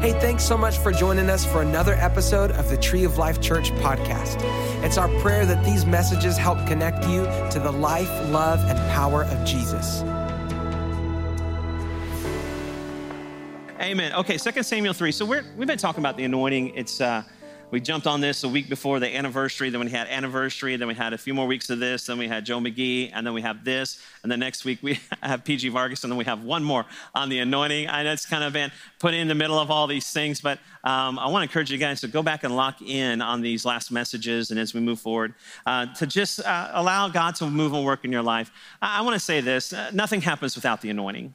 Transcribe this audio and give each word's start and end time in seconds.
Hey, 0.00 0.12
thanks 0.12 0.44
so 0.44 0.56
much 0.56 0.78
for 0.78 0.92
joining 0.92 1.28
us 1.28 1.44
for 1.44 1.60
another 1.60 1.94
episode 1.94 2.52
of 2.52 2.70
the 2.70 2.76
Tree 2.76 3.02
of 3.02 3.18
Life 3.18 3.40
Church 3.40 3.72
podcast. 3.72 4.36
It's 4.84 4.96
our 4.96 5.08
prayer 5.18 5.44
that 5.44 5.64
these 5.64 5.84
messages 5.84 6.36
help 6.36 6.64
connect 6.68 7.04
you 7.08 7.24
to 7.50 7.58
the 7.60 7.72
life, 7.72 8.08
love, 8.30 8.60
and 8.60 8.78
power 8.92 9.24
of 9.24 9.44
Jesus. 9.44 10.02
Amen. 13.80 14.12
Okay, 14.12 14.36
2 14.36 14.62
Samuel 14.62 14.94
3. 14.94 15.10
So 15.10 15.24
we're, 15.24 15.44
we've 15.56 15.66
been 15.66 15.78
talking 15.78 16.00
about 16.00 16.16
the 16.16 16.22
anointing. 16.22 16.76
It's 16.76 17.00
uh, 17.00 17.24
we 17.70 17.80
jumped 17.80 18.06
on 18.06 18.20
this 18.20 18.44
a 18.44 18.48
week 18.48 18.68
before 18.68 18.98
the 18.98 19.14
anniversary. 19.14 19.68
Then 19.68 19.80
we 19.80 19.90
had 19.90 20.08
anniversary. 20.08 20.76
Then 20.76 20.88
we 20.88 20.94
had 20.94 21.12
a 21.12 21.18
few 21.18 21.34
more 21.34 21.46
weeks 21.46 21.68
of 21.68 21.78
this. 21.78 22.06
Then 22.06 22.16
we 22.16 22.26
had 22.26 22.46
Joe 22.46 22.58
McGee. 22.58 23.10
And 23.12 23.26
then 23.26 23.34
we 23.34 23.42
have 23.42 23.62
this. 23.64 24.00
And 24.22 24.32
then 24.32 24.40
next 24.40 24.64
week 24.64 24.78
we 24.82 24.98
have 25.22 25.44
PG 25.44 25.68
Vargas. 25.68 26.02
And 26.02 26.10
then 26.10 26.16
we 26.16 26.24
have 26.24 26.42
one 26.42 26.64
more 26.64 26.86
on 27.14 27.28
the 27.28 27.40
anointing. 27.40 27.88
I 27.88 28.02
know 28.02 28.12
it's 28.12 28.24
kind 28.24 28.42
of 28.42 28.54
been 28.54 28.72
put 28.98 29.12
in 29.12 29.28
the 29.28 29.34
middle 29.34 29.58
of 29.58 29.70
all 29.70 29.86
these 29.86 30.10
things. 30.10 30.40
But 30.40 30.58
um, 30.82 31.18
I 31.18 31.26
want 31.26 31.42
to 31.42 31.50
encourage 31.50 31.70
you 31.70 31.78
guys 31.78 32.00
to 32.00 32.08
go 32.08 32.22
back 32.22 32.42
and 32.42 32.56
lock 32.56 32.80
in 32.80 33.20
on 33.20 33.42
these 33.42 33.66
last 33.66 33.92
messages. 33.92 34.50
And 34.50 34.58
as 34.58 34.72
we 34.72 34.80
move 34.80 35.00
forward, 35.00 35.34
uh, 35.66 35.92
to 35.94 36.06
just 36.06 36.40
uh, 36.40 36.70
allow 36.72 37.08
God 37.08 37.34
to 37.36 37.50
move 37.50 37.74
and 37.74 37.84
work 37.84 38.04
in 38.04 38.12
your 38.12 38.22
life. 38.22 38.50
I, 38.80 38.98
I 38.98 39.00
want 39.02 39.14
to 39.14 39.20
say 39.20 39.42
this 39.42 39.74
uh, 39.74 39.90
nothing 39.92 40.22
happens 40.22 40.54
without 40.54 40.80
the 40.80 40.88
anointing. 40.88 41.34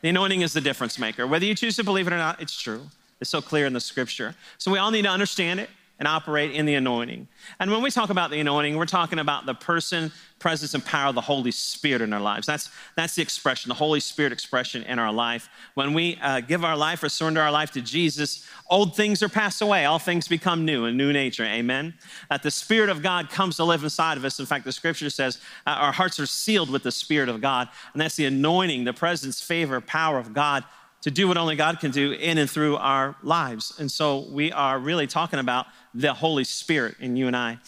The 0.00 0.08
anointing 0.08 0.40
is 0.40 0.52
the 0.54 0.60
difference 0.60 0.98
maker. 0.98 1.26
Whether 1.26 1.44
you 1.44 1.54
choose 1.54 1.76
to 1.76 1.84
believe 1.84 2.06
it 2.06 2.12
or 2.12 2.16
not, 2.16 2.40
it's 2.40 2.58
true. 2.58 2.86
It's 3.22 3.30
so 3.30 3.40
clear 3.40 3.66
in 3.66 3.72
the 3.72 3.80
scripture. 3.80 4.34
So 4.58 4.72
we 4.72 4.78
all 4.78 4.90
need 4.90 5.02
to 5.02 5.08
understand 5.08 5.60
it 5.60 5.70
and 6.00 6.08
operate 6.08 6.50
in 6.50 6.66
the 6.66 6.74
anointing. 6.74 7.28
And 7.60 7.70
when 7.70 7.80
we 7.80 7.88
talk 7.88 8.10
about 8.10 8.32
the 8.32 8.40
anointing, 8.40 8.76
we're 8.76 8.86
talking 8.86 9.20
about 9.20 9.46
the 9.46 9.54
person, 9.54 10.10
presence, 10.40 10.74
and 10.74 10.84
power 10.84 11.10
of 11.10 11.14
the 11.14 11.20
Holy 11.20 11.52
Spirit 11.52 12.02
in 12.02 12.12
our 12.12 12.20
lives. 12.20 12.48
That's, 12.48 12.68
that's 12.96 13.14
the 13.14 13.22
expression, 13.22 13.68
the 13.68 13.76
Holy 13.76 14.00
Spirit 14.00 14.32
expression 14.32 14.82
in 14.82 14.98
our 14.98 15.12
life. 15.12 15.48
When 15.74 15.94
we 15.94 16.18
uh, 16.20 16.40
give 16.40 16.64
our 16.64 16.76
life 16.76 17.04
or 17.04 17.08
surrender 17.08 17.40
our 17.40 17.52
life 17.52 17.70
to 17.72 17.80
Jesus, 17.80 18.44
old 18.68 18.96
things 18.96 19.22
are 19.22 19.28
passed 19.28 19.62
away, 19.62 19.84
all 19.84 20.00
things 20.00 20.26
become 20.26 20.64
new, 20.64 20.86
a 20.86 20.90
new 20.90 21.12
nature. 21.12 21.44
Amen. 21.44 21.94
That 22.28 22.42
the 22.42 22.50
Spirit 22.50 22.90
of 22.90 23.04
God 23.04 23.30
comes 23.30 23.54
to 23.58 23.64
live 23.64 23.84
inside 23.84 24.16
of 24.16 24.24
us. 24.24 24.40
In 24.40 24.46
fact, 24.46 24.64
the 24.64 24.72
scripture 24.72 25.10
says 25.10 25.38
uh, 25.64 25.70
our 25.70 25.92
hearts 25.92 26.18
are 26.18 26.26
sealed 26.26 26.70
with 26.70 26.82
the 26.82 26.90
Spirit 26.90 27.28
of 27.28 27.40
God. 27.40 27.68
And 27.92 28.02
that's 28.02 28.16
the 28.16 28.26
anointing, 28.26 28.82
the 28.82 28.92
presence, 28.92 29.40
favor, 29.40 29.80
power 29.80 30.18
of 30.18 30.34
God 30.34 30.64
to 31.02 31.10
do 31.10 31.28
what 31.28 31.36
only 31.36 31.56
God 31.56 31.80
can 31.80 31.90
do 31.90 32.12
in 32.12 32.38
and 32.38 32.48
through 32.48 32.76
our 32.76 33.16
lives. 33.22 33.74
And 33.78 33.90
so 33.90 34.26
we 34.30 34.52
are 34.52 34.78
really 34.78 35.06
talking 35.06 35.38
about 35.38 35.66
the 35.94 36.14
Holy 36.14 36.44
Spirit 36.44 36.96
in 37.00 37.16
you 37.16 37.26
and 37.26 37.36
I. 37.36 37.58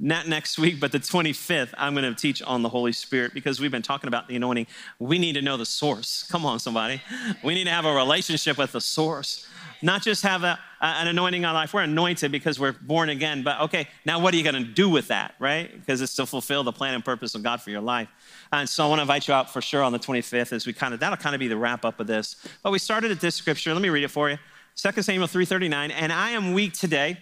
Not 0.00 0.26
next 0.26 0.58
week, 0.58 0.80
but 0.80 0.90
the 0.90 0.98
25th, 0.98 1.72
I'm 1.78 1.94
going 1.94 2.12
to 2.12 2.20
teach 2.20 2.42
on 2.42 2.62
the 2.62 2.68
Holy 2.68 2.92
Spirit 2.92 3.32
because 3.32 3.60
we've 3.60 3.70
been 3.70 3.82
talking 3.82 4.08
about 4.08 4.26
the 4.28 4.36
anointing. 4.36 4.66
We 4.98 5.18
need 5.18 5.34
to 5.34 5.42
know 5.42 5.56
the 5.56 5.66
source. 5.66 6.26
Come 6.30 6.44
on, 6.44 6.58
somebody. 6.58 7.00
We 7.44 7.54
need 7.54 7.64
to 7.64 7.70
have 7.70 7.84
a 7.84 7.94
relationship 7.94 8.58
with 8.58 8.72
the 8.72 8.80
source 8.80 9.46
not 9.84 10.00
just 10.02 10.22
have 10.22 10.44
a, 10.44 10.58
an 10.80 11.08
anointing 11.08 11.44
on 11.44 11.52
life. 11.52 11.74
We're 11.74 11.82
anointed 11.82 12.32
because 12.32 12.58
we're 12.58 12.72
born 12.72 13.10
again, 13.10 13.42
but 13.42 13.60
okay, 13.60 13.86
now 14.06 14.18
what 14.18 14.32
are 14.32 14.36
you 14.38 14.42
going 14.42 14.54
to 14.54 14.64
do 14.64 14.88
with 14.88 15.08
that, 15.08 15.34
right? 15.38 15.70
Because 15.78 16.00
it's 16.00 16.16
to 16.16 16.24
fulfill 16.24 16.64
the 16.64 16.72
plan 16.72 16.94
and 16.94 17.04
purpose 17.04 17.34
of 17.34 17.42
God 17.42 17.60
for 17.60 17.68
your 17.68 17.82
life. 17.82 18.08
And 18.50 18.66
so 18.66 18.86
I 18.86 18.88
want 18.88 18.98
to 18.98 19.02
invite 19.02 19.28
you 19.28 19.34
out 19.34 19.52
for 19.52 19.60
sure 19.60 19.82
on 19.82 19.92
the 19.92 19.98
25th 19.98 20.54
as 20.54 20.66
we 20.66 20.72
kind 20.72 20.94
of, 20.94 21.00
that'll 21.00 21.18
kind 21.18 21.34
of 21.34 21.38
be 21.38 21.48
the 21.48 21.56
wrap 21.58 21.84
up 21.84 22.00
of 22.00 22.06
this. 22.06 22.36
But 22.62 22.72
we 22.72 22.78
started 22.78 23.10
at 23.10 23.20
this 23.20 23.34
scripture. 23.34 23.74
Let 23.74 23.82
me 23.82 23.90
read 23.90 24.04
it 24.04 24.10
for 24.10 24.30
you. 24.30 24.38
2 24.76 25.02
Samuel 25.02 25.28
3.39, 25.28 25.92
and 25.94 26.12
I 26.12 26.30
am 26.30 26.54
weak 26.54 26.72
today. 26.72 27.18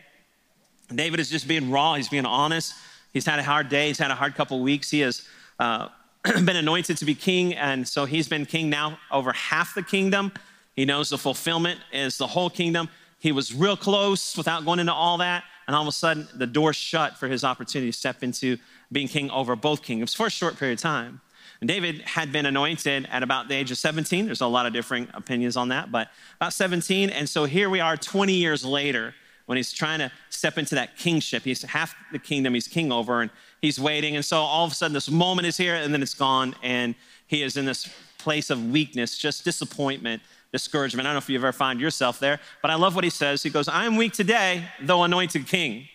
David 0.96 1.20
is 1.20 1.30
just 1.30 1.48
being 1.48 1.70
raw. 1.70 1.94
He's 1.94 2.08
being 2.08 2.26
honest. 2.26 2.74
He's 3.12 3.26
had 3.26 3.38
a 3.38 3.42
hard 3.42 3.68
day. 3.68 3.88
He's 3.88 3.98
had 3.98 4.10
a 4.10 4.14
hard 4.14 4.34
couple 4.34 4.60
weeks. 4.60 4.90
He 4.90 5.00
has 5.00 5.26
uh, 5.58 5.88
been 6.24 6.56
anointed 6.56 6.96
to 6.98 7.04
be 7.04 7.14
king, 7.14 7.54
and 7.54 7.86
so 7.86 8.04
he's 8.04 8.28
been 8.28 8.46
king 8.46 8.70
now 8.70 8.98
over 9.10 9.32
half 9.32 9.74
the 9.74 9.82
kingdom. 9.82 10.32
He 10.74 10.84
knows 10.84 11.10
the 11.10 11.18
fulfillment 11.18 11.80
is 11.92 12.16
the 12.16 12.26
whole 12.26 12.48
kingdom. 12.48 12.88
He 13.18 13.32
was 13.32 13.54
real 13.54 13.76
close 13.76 14.36
without 14.36 14.64
going 14.64 14.78
into 14.78 14.92
all 14.92 15.18
that. 15.18 15.44
And 15.66 15.76
all 15.76 15.82
of 15.82 15.88
a 15.88 15.92
sudden, 15.92 16.26
the 16.34 16.46
door 16.46 16.72
shut 16.72 17.18
for 17.18 17.28
his 17.28 17.44
opportunity 17.44 17.92
to 17.92 17.96
step 17.96 18.22
into 18.22 18.58
being 18.90 19.06
king 19.08 19.30
over 19.30 19.54
both 19.54 19.82
kingdoms 19.82 20.12
for 20.12 20.26
a 20.26 20.30
short 20.30 20.56
period 20.58 20.78
of 20.78 20.82
time. 20.82 21.20
And 21.60 21.68
David 21.68 22.00
had 22.00 22.32
been 22.32 22.46
anointed 22.46 23.06
at 23.12 23.22
about 23.22 23.46
the 23.46 23.54
age 23.54 23.70
of 23.70 23.78
17. 23.78 24.26
There's 24.26 24.40
a 24.40 24.46
lot 24.48 24.66
of 24.66 24.72
different 24.72 25.10
opinions 25.14 25.56
on 25.56 25.68
that, 25.68 25.92
but 25.92 26.08
about 26.36 26.52
17. 26.52 27.10
And 27.10 27.28
so 27.28 27.44
here 27.44 27.70
we 27.70 27.78
are 27.78 27.96
20 27.96 28.32
years 28.32 28.64
later 28.64 29.14
when 29.46 29.56
he's 29.56 29.72
trying 29.72 29.98
to 29.98 30.10
step 30.30 30.58
into 30.58 30.74
that 30.74 30.96
kingship. 30.96 31.42
He's 31.42 31.62
half 31.62 31.94
the 32.12 32.18
kingdom 32.18 32.54
he's 32.54 32.68
king 32.68 32.92
over, 32.92 33.22
and 33.22 33.30
he's 33.60 33.78
waiting. 33.78 34.16
And 34.16 34.24
so 34.24 34.38
all 34.38 34.64
of 34.64 34.72
a 34.72 34.74
sudden, 34.74 34.94
this 34.94 35.10
moment 35.10 35.46
is 35.46 35.56
here, 35.56 35.74
and 35.74 35.92
then 35.92 36.02
it's 36.02 36.14
gone, 36.14 36.54
and 36.62 36.94
he 37.26 37.42
is 37.42 37.56
in 37.56 37.64
this 37.64 37.88
place 38.18 38.50
of 38.50 38.70
weakness, 38.70 39.18
just 39.18 39.44
disappointment, 39.44 40.22
discouragement. 40.52 41.06
I 41.06 41.10
don't 41.10 41.14
know 41.14 41.18
if 41.18 41.28
you've 41.28 41.42
ever 41.42 41.52
find 41.52 41.80
yourself 41.80 42.20
there, 42.20 42.38
but 42.60 42.70
I 42.70 42.74
love 42.74 42.94
what 42.94 43.04
he 43.04 43.10
says. 43.10 43.42
He 43.42 43.50
goes, 43.50 43.68
I 43.68 43.84
am 43.84 43.96
weak 43.96 44.12
today, 44.12 44.64
though 44.80 45.02
anointed 45.02 45.46
king. 45.46 45.88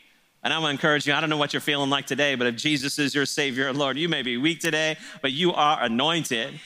And 0.48 0.54
I'm 0.54 0.62
gonna 0.62 0.72
encourage 0.72 1.06
you, 1.06 1.14
I 1.14 1.20
don't 1.20 1.30
know 1.30 1.36
what 1.36 1.52
you're 1.52 1.60
feeling 1.60 1.90
like 1.90 2.06
today, 2.06 2.36
but 2.36 2.48
if 2.48 2.56
Jesus 2.56 3.00
is 3.00 3.14
your 3.14 3.26
Savior 3.26 3.68
and 3.68 3.78
Lord, 3.78 3.98
you 3.98 4.08
may 4.08 4.22
be 4.22 4.38
weak 4.38 4.62
today, 4.62 4.96
but 5.22 5.34
you 5.34 5.52
are 5.52 5.84
anointed. 5.84 6.58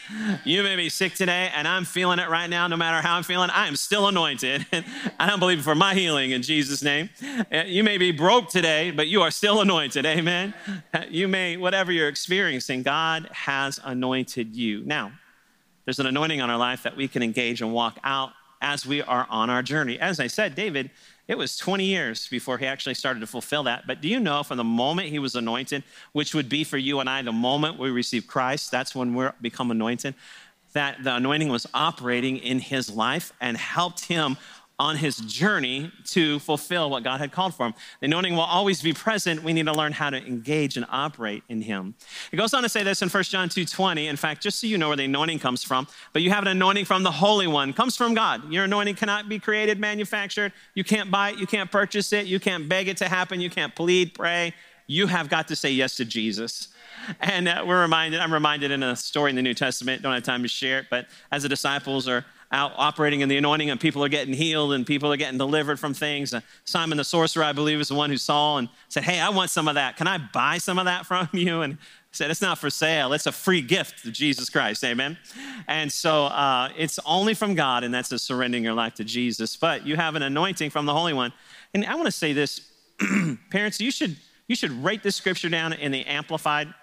You 0.44 0.62
may 0.62 0.76
be 0.76 0.88
sick 0.88 1.16
today, 1.16 1.50
and 1.56 1.68
I'm 1.68 1.86
feeling 1.86 2.20
it 2.20 2.30
right 2.30 2.48
now, 2.48 2.68
no 2.68 2.78
matter 2.78 3.02
how 3.02 3.16
I'm 3.16 3.24
feeling, 3.24 3.50
I 3.50 3.68
am 3.68 3.76
still 3.76 4.08
anointed. 4.08 4.68
And 4.72 4.86
I'm 5.32 5.40
believing 5.40 5.64
for 5.64 5.74
my 5.74 5.96
healing 5.96 6.30
in 6.30 6.44
Jesus' 6.44 6.84
name. 6.84 7.10
Uh, 7.52 7.64
you 7.66 7.84
may 7.84 7.98
be 7.98 8.12
broke 8.12 8.50
today, 8.50 8.92
but 8.92 9.08
you 9.08 9.24
are 9.24 9.32
still 9.32 9.62
anointed. 9.62 10.06
Amen. 10.06 10.54
You 11.10 11.28
may, 11.28 11.58
whatever 11.58 11.92
you're 11.92 12.08
experiencing, 12.08 12.84
God 12.84 13.30
has 13.32 13.80
anointed 13.84 14.56
you. 14.56 14.84
Now, 14.86 15.12
there's 15.86 16.00
an 16.00 16.06
anointing 16.06 16.40
on 16.40 16.52
our 16.52 16.58
life 16.58 16.84
that 16.84 16.96
we 16.96 17.08
can 17.08 17.24
engage 17.24 17.62
and 17.62 17.74
walk 17.74 17.98
out 18.04 18.34
as 18.62 18.86
we 18.86 19.02
are 19.02 19.26
on 19.30 19.50
our 19.50 19.64
journey. 19.64 20.00
As 20.00 20.20
I 20.20 20.28
said, 20.28 20.54
David, 20.54 20.92
it 21.32 21.38
was 21.38 21.56
20 21.56 21.86
years 21.86 22.28
before 22.28 22.58
he 22.58 22.66
actually 22.66 22.94
started 22.94 23.22
to 23.22 23.26
fulfill 23.26 23.64
that. 23.64 23.88
But 23.88 24.02
do 24.02 24.10
you 24.10 24.20
know 24.20 24.44
from 24.44 24.58
the 24.58 24.66
moment 24.66 25.08
he 25.08 25.18
was 25.18 25.34
anointed, 25.34 25.82
which 26.12 26.36
would 26.36 26.50
be 26.50 26.66
for 26.66 26.78
you 26.78 27.00
and 27.00 27.10
I 27.10 27.22
the 27.22 27.32
moment 27.32 27.80
we 27.80 27.90
receive 27.90 28.28
Christ, 28.28 28.70
that's 28.70 28.94
when 28.94 29.16
we 29.16 29.28
become 29.40 29.72
anointed, 29.72 30.14
that 30.74 31.02
the 31.06 31.16
anointing 31.16 31.48
was 31.48 31.66
operating 31.74 32.36
in 32.36 32.60
his 32.60 32.90
life 32.90 33.32
and 33.40 33.56
helped 33.56 34.04
him 34.04 34.36
on 34.82 34.98
his 34.98 35.18
journey 35.18 35.92
to 36.04 36.40
fulfill 36.40 36.90
what 36.90 37.04
God 37.04 37.20
had 37.20 37.32
called 37.32 37.54
for 37.54 37.68
him. 37.68 37.76
The 38.00 38.08
anointing 38.08 38.34
will 38.34 38.42
always 38.42 38.82
be 38.82 38.94
present. 38.94 39.44
We 39.44 39.54
need 39.54 39.68
to 39.68 39.74
learn 39.74 39.92
how 39.92 40.10
to 40.10 40.18
engage 40.18 40.76
and 40.76 40.88
operate 40.90 41.44
in 41.50 41.62
him. 41.62 41.94
It 42.32 42.38
goes 42.38 42.52
on 42.56 42.64
to 42.64 42.70
say 42.70 42.82
this 42.82 43.04
in 43.04 43.10
1 43.10 43.24
John 43.26 43.48
2:20. 43.48 44.08
In 44.08 44.16
fact, 44.16 44.42
just 44.42 44.60
so 44.60 44.66
you 44.66 44.80
know 44.80 44.88
where 44.88 44.98
the 44.98 45.04
anointing 45.04 45.38
comes 45.38 45.64
from, 45.64 45.88
but 46.14 46.24
you 46.24 46.32
have 46.32 46.42
an 46.42 46.48
anointing 46.48 46.86
from 46.86 47.04
the 47.04 47.12
Holy 47.12 47.46
One. 47.46 47.70
It 47.70 47.76
comes 47.76 47.96
from 47.96 48.16
God. 48.16 48.52
Your 48.52 48.64
anointing 48.64 48.96
cannot 48.96 49.30
be 49.30 49.38
created, 49.38 49.80
manufactured. 49.80 50.52
You 50.74 50.84
can't 50.84 51.12
buy 51.12 51.30
it, 51.30 51.38
you 51.38 51.46
can't 51.46 51.70
purchase 51.70 52.12
it, 52.12 52.26
you 52.26 52.40
can't 52.40 52.68
beg 52.68 52.88
it 52.88 52.98
to 52.98 53.08
happen, 53.08 53.40
you 53.40 53.52
can't 53.52 53.76
plead, 53.76 54.16
pray. 54.16 54.56
You 54.88 55.06
have 55.06 55.30
got 55.30 55.48
to 55.50 55.56
say 55.56 55.72
yes 55.72 55.96
to 55.98 56.06
Jesus. 56.06 56.70
And 57.20 57.48
uh, 57.48 57.64
we're 57.68 57.82
reminded, 57.82 58.20
I'm 58.20 58.34
reminded 58.34 58.72
in 58.72 58.82
a 58.82 58.96
story 58.96 59.30
in 59.30 59.36
the 59.36 59.42
New 59.44 59.54
Testament, 59.54 60.02
don't 60.02 60.14
have 60.14 60.24
time 60.24 60.42
to 60.42 60.48
share 60.48 60.80
it, 60.80 60.88
but 60.90 61.06
as 61.32 61.44
the 61.44 61.50
disciples 61.50 62.08
are 62.08 62.26
out 62.52 62.74
operating 62.76 63.22
in 63.22 63.30
the 63.30 63.38
anointing 63.38 63.70
and 63.70 63.80
people 63.80 64.04
are 64.04 64.10
getting 64.10 64.34
healed 64.34 64.74
and 64.74 64.86
people 64.86 65.12
are 65.12 65.18
getting 65.18 65.38
delivered 65.38 65.80
from 65.80 65.94
things. 65.94 66.34
Simon 66.66 66.98
the 66.98 67.04
sorcerer, 67.04 67.44
I 67.44 67.54
believe, 67.54 67.80
is 67.80 67.88
the 67.88 67.96
one 67.96 68.10
who 68.10 68.18
saw 68.18 68.58
and 68.58 68.68
said, 68.90 69.04
Hey, 69.04 69.20
I 69.20 69.30
want 69.30 69.50
some 69.50 69.68
of 69.68 69.76
that. 69.76 69.98
Can 69.98 70.08
I 70.08 70.18
buy 70.18 70.58
some 70.58 70.78
of 70.78 70.86
that 70.86 71.06
from 71.06 71.30
you? 71.34 71.62
And 71.62 71.78
said, 72.12 72.30
It's 72.30 72.42
not 72.42 72.58
for 72.58 72.70
sale, 72.70 73.14
it's 73.14 73.26
a 73.26 73.32
free 73.32 73.62
gift 73.62 74.04
to 74.04 74.12
Jesus 74.12 74.50
Christ. 74.50 74.84
Amen. 74.84 75.18
And 75.68 75.92
so 75.92 76.26
uh, 76.26 76.70
it's 76.78 77.00
only 77.06 77.34
from 77.34 77.56
God, 77.56 77.84
and 77.84 77.94
that's 77.94 78.12
a 78.12 78.20
surrendering 78.20 78.64
your 78.64 78.74
life 78.74 78.96
to 78.96 79.04
Jesus. 79.04 79.56
But 79.56 79.86
you 79.86 79.96
have 79.96 80.16
an 80.16 80.22
anointing 80.22 80.70
from 80.70 80.86
the 80.86 80.94
Holy 80.94 81.14
One. 81.14 81.32
And 81.74 81.86
I 81.86 81.96
want 81.96 82.08
to 82.08 82.12
say 82.12 82.34
this 82.34 82.70
parents, 83.52 83.80
you 83.80 83.92
should, 83.92 84.18
you 84.48 84.56
should 84.56 84.72
write 84.84 85.04
this 85.04 85.16
scripture 85.16 85.50
down 85.50 85.74
in 85.74 85.92
the 85.92 86.06
Amplified 86.06 86.74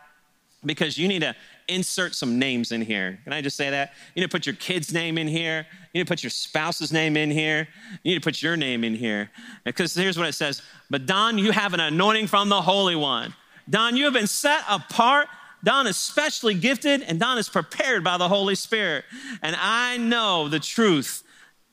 because 0.64 0.98
you 0.98 1.08
need 1.08 1.20
to 1.20 1.36
insert 1.68 2.14
some 2.14 2.38
names 2.38 2.72
in 2.72 2.80
here. 2.80 3.18
Can 3.24 3.32
I 3.32 3.40
just 3.40 3.56
say 3.56 3.70
that? 3.70 3.92
You 4.14 4.20
need 4.20 4.30
to 4.30 4.34
put 4.34 4.46
your 4.46 4.54
kid's 4.56 4.92
name 4.92 5.18
in 5.18 5.28
here. 5.28 5.66
You 5.92 6.00
need 6.00 6.06
to 6.06 6.10
put 6.10 6.22
your 6.22 6.30
spouse's 6.30 6.92
name 6.92 7.16
in 7.16 7.30
here. 7.30 7.68
You 8.02 8.12
need 8.12 8.22
to 8.22 8.24
put 8.24 8.42
your 8.42 8.56
name 8.56 8.84
in 8.84 8.94
here. 8.94 9.30
Because 9.64 9.94
here's 9.94 10.18
what 10.18 10.28
it 10.28 10.34
says 10.34 10.62
But 10.90 11.06
Don, 11.06 11.38
you 11.38 11.52
have 11.52 11.74
an 11.74 11.80
anointing 11.80 12.26
from 12.26 12.48
the 12.48 12.62
Holy 12.62 12.96
One. 12.96 13.34
Don, 13.68 13.96
you 13.96 14.04
have 14.04 14.14
been 14.14 14.26
set 14.26 14.64
apart. 14.68 15.28
Don 15.64 15.86
is 15.86 15.96
specially 15.96 16.54
gifted, 16.54 17.02
and 17.02 17.18
Don 17.18 17.36
is 17.36 17.48
prepared 17.48 18.04
by 18.04 18.16
the 18.16 18.28
Holy 18.28 18.54
Spirit. 18.54 19.04
And 19.42 19.56
I 19.58 19.96
know 19.96 20.48
the 20.48 20.60
truth. 20.60 21.24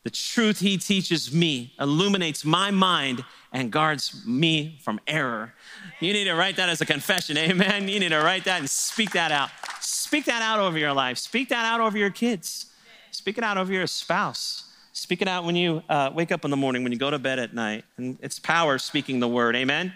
The 0.03 0.09
truth 0.11 0.59
he 0.59 0.77
teaches 0.77 1.33
me 1.33 1.73
illuminates 1.79 2.45
my 2.45 2.71
mind 2.71 3.23
and 3.51 3.71
guards 3.71 4.23
me 4.25 4.77
from 4.83 4.99
error. 5.07 5.53
You 5.99 6.13
need 6.13 6.25
to 6.25 6.35
write 6.35 6.57
that 6.57 6.69
as 6.69 6.81
a 6.81 6.85
confession. 6.85 7.37
Amen. 7.37 7.87
You 7.87 7.99
need 7.99 8.09
to 8.09 8.19
write 8.19 8.45
that 8.45 8.59
and 8.59 8.69
speak 8.69 9.11
that 9.11 9.31
out. 9.31 9.49
Speak 10.15 10.27
that 10.27 10.41
out 10.41 10.61
over 10.61 10.79
your 10.79 10.93
life. 10.93 11.17
Speak 11.17 11.49
that 11.49 11.65
out 11.65 11.81
over 11.81 11.97
your 11.97 12.09
kids. 12.09 12.67
Speak 13.11 13.37
it 13.37 13.43
out 13.43 13.57
over 13.57 13.73
your 13.73 13.85
spouse. 13.85 14.63
Speak 14.93 15.21
it 15.21 15.27
out 15.27 15.43
when 15.43 15.57
you 15.57 15.83
uh, 15.89 16.09
wake 16.15 16.31
up 16.31 16.45
in 16.45 16.51
the 16.51 16.55
morning, 16.55 16.83
when 16.83 16.93
you 16.93 16.97
go 16.97 17.11
to 17.11 17.19
bed 17.19 17.37
at 17.37 17.53
night. 17.53 17.83
And 17.97 18.17
it's 18.21 18.39
power 18.39 18.77
speaking 18.77 19.19
the 19.19 19.27
word. 19.27 19.57
Amen. 19.57 19.91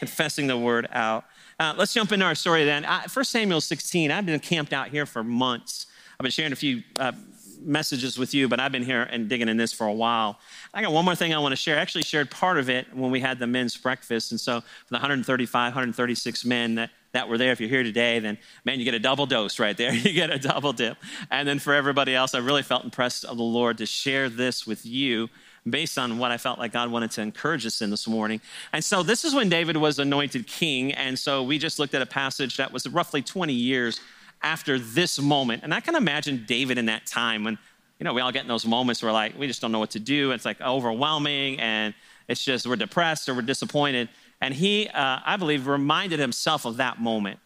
Confessing 0.00 0.48
the 0.48 0.58
word 0.58 0.88
out. 0.90 1.24
Uh, 1.60 1.72
let's 1.78 1.94
jump 1.94 2.10
into 2.10 2.26
our 2.26 2.34
story 2.34 2.64
then. 2.64 2.82
1 2.82 3.24
Samuel 3.24 3.60
16. 3.60 4.10
I've 4.10 4.26
been 4.26 4.40
camped 4.40 4.72
out 4.72 4.88
here 4.88 5.06
for 5.06 5.22
months. 5.22 5.86
I've 6.18 6.24
been 6.24 6.32
sharing 6.32 6.50
a 6.50 6.56
few 6.56 6.82
uh, 6.98 7.12
messages 7.60 8.18
with 8.18 8.34
you, 8.34 8.48
but 8.48 8.58
I've 8.58 8.72
been 8.72 8.82
here 8.82 9.02
and 9.02 9.28
digging 9.28 9.48
in 9.48 9.56
this 9.56 9.72
for 9.72 9.86
a 9.86 9.92
while. 9.92 10.40
I 10.74 10.82
got 10.82 10.90
one 10.90 11.04
more 11.04 11.14
thing 11.14 11.32
I 11.32 11.38
want 11.38 11.52
to 11.52 11.56
share. 11.56 11.78
I 11.78 11.80
actually 11.80 12.02
shared 12.02 12.28
part 12.28 12.58
of 12.58 12.68
it 12.68 12.92
when 12.92 13.12
we 13.12 13.20
had 13.20 13.38
the 13.38 13.46
men's 13.46 13.76
breakfast. 13.76 14.32
And 14.32 14.40
so, 14.40 14.62
for 14.62 14.90
the 14.90 14.96
135, 14.96 15.52
136 15.52 16.44
men 16.44 16.74
that, 16.74 16.90
that 17.12 17.28
were 17.28 17.38
there, 17.38 17.52
if 17.52 17.60
you're 17.60 17.68
here 17.68 17.82
today, 17.82 18.18
then 18.18 18.38
man, 18.64 18.78
you 18.78 18.84
get 18.84 18.94
a 18.94 19.00
double 19.00 19.26
dose 19.26 19.58
right 19.58 19.76
there. 19.76 19.94
You 20.10 20.12
get 20.12 20.30
a 20.30 20.38
double 20.38 20.72
dip. 20.72 20.96
And 21.30 21.46
then 21.46 21.58
for 21.58 21.74
everybody 21.74 22.14
else, 22.14 22.34
I 22.34 22.38
really 22.38 22.62
felt 22.62 22.84
impressed 22.84 23.24
of 23.24 23.36
the 23.36 23.42
Lord 23.42 23.78
to 23.78 23.86
share 23.86 24.28
this 24.28 24.66
with 24.66 24.86
you 24.86 25.28
based 25.68 25.98
on 25.98 26.18
what 26.18 26.30
I 26.30 26.38
felt 26.38 26.58
like 26.58 26.72
God 26.72 26.90
wanted 26.90 27.10
to 27.12 27.22
encourage 27.22 27.66
us 27.66 27.82
in 27.82 27.90
this 27.90 28.08
morning. 28.08 28.40
And 28.72 28.82
so 28.82 29.02
this 29.02 29.24
is 29.24 29.34
when 29.34 29.48
David 29.48 29.76
was 29.76 29.98
anointed 29.98 30.46
king. 30.46 30.92
And 30.92 31.18
so 31.18 31.42
we 31.42 31.58
just 31.58 31.78
looked 31.78 31.94
at 31.94 32.02
a 32.02 32.06
passage 32.06 32.56
that 32.56 32.72
was 32.72 32.86
roughly 32.88 33.22
20 33.22 33.52
years 33.52 34.00
after 34.42 34.78
this 34.78 35.20
moment. 35.20 35.62
And 35.62 35.74
I 35.74 35.80
can 35.80 35.94
imagine 35.94 36.44
David 36.46 36.78
in 36.78 36.86
that 36.86 37.06
time 37.06 37.44
when, 37.44 37.58
you 37.98 38.04
know, 38.04 38.14
we 38.14 38.20
all 38.22 38.32
get 38.32 38.42
in 38.42 38.48
those 38.48 38.66
moments 38.66 39.02
where 39.02 39.12
like, 39.12 39.38
we 39.38 39.46
just 39.46 39.60
don't 39.60 39.72
know 39.72 39.78
what 39.78 39.90
to 39.90 40.00
do. 40.00 40.32
It's 40.32 40.44
like 40.44 40.60
overwhelming 40.60 41.60
and 41.60 41.94
it's 42.26 42.42
just, 42.42 42.66
we're 42.66 42.76
depressed 42.76 43.28
or 43.28 43.34
we're 43.34 43.42
disappointed. 43.42 44.08
And 44.40 44.54
he, 44.54 44.88
uh, 44.88 45.20
I 45.24 45.36
believe, 45.36 45.66
reminded 45.66 46.18
himself 46.18 46.64
of 46.64 46.78
that 46.78 47.00
moment 47.00 47.38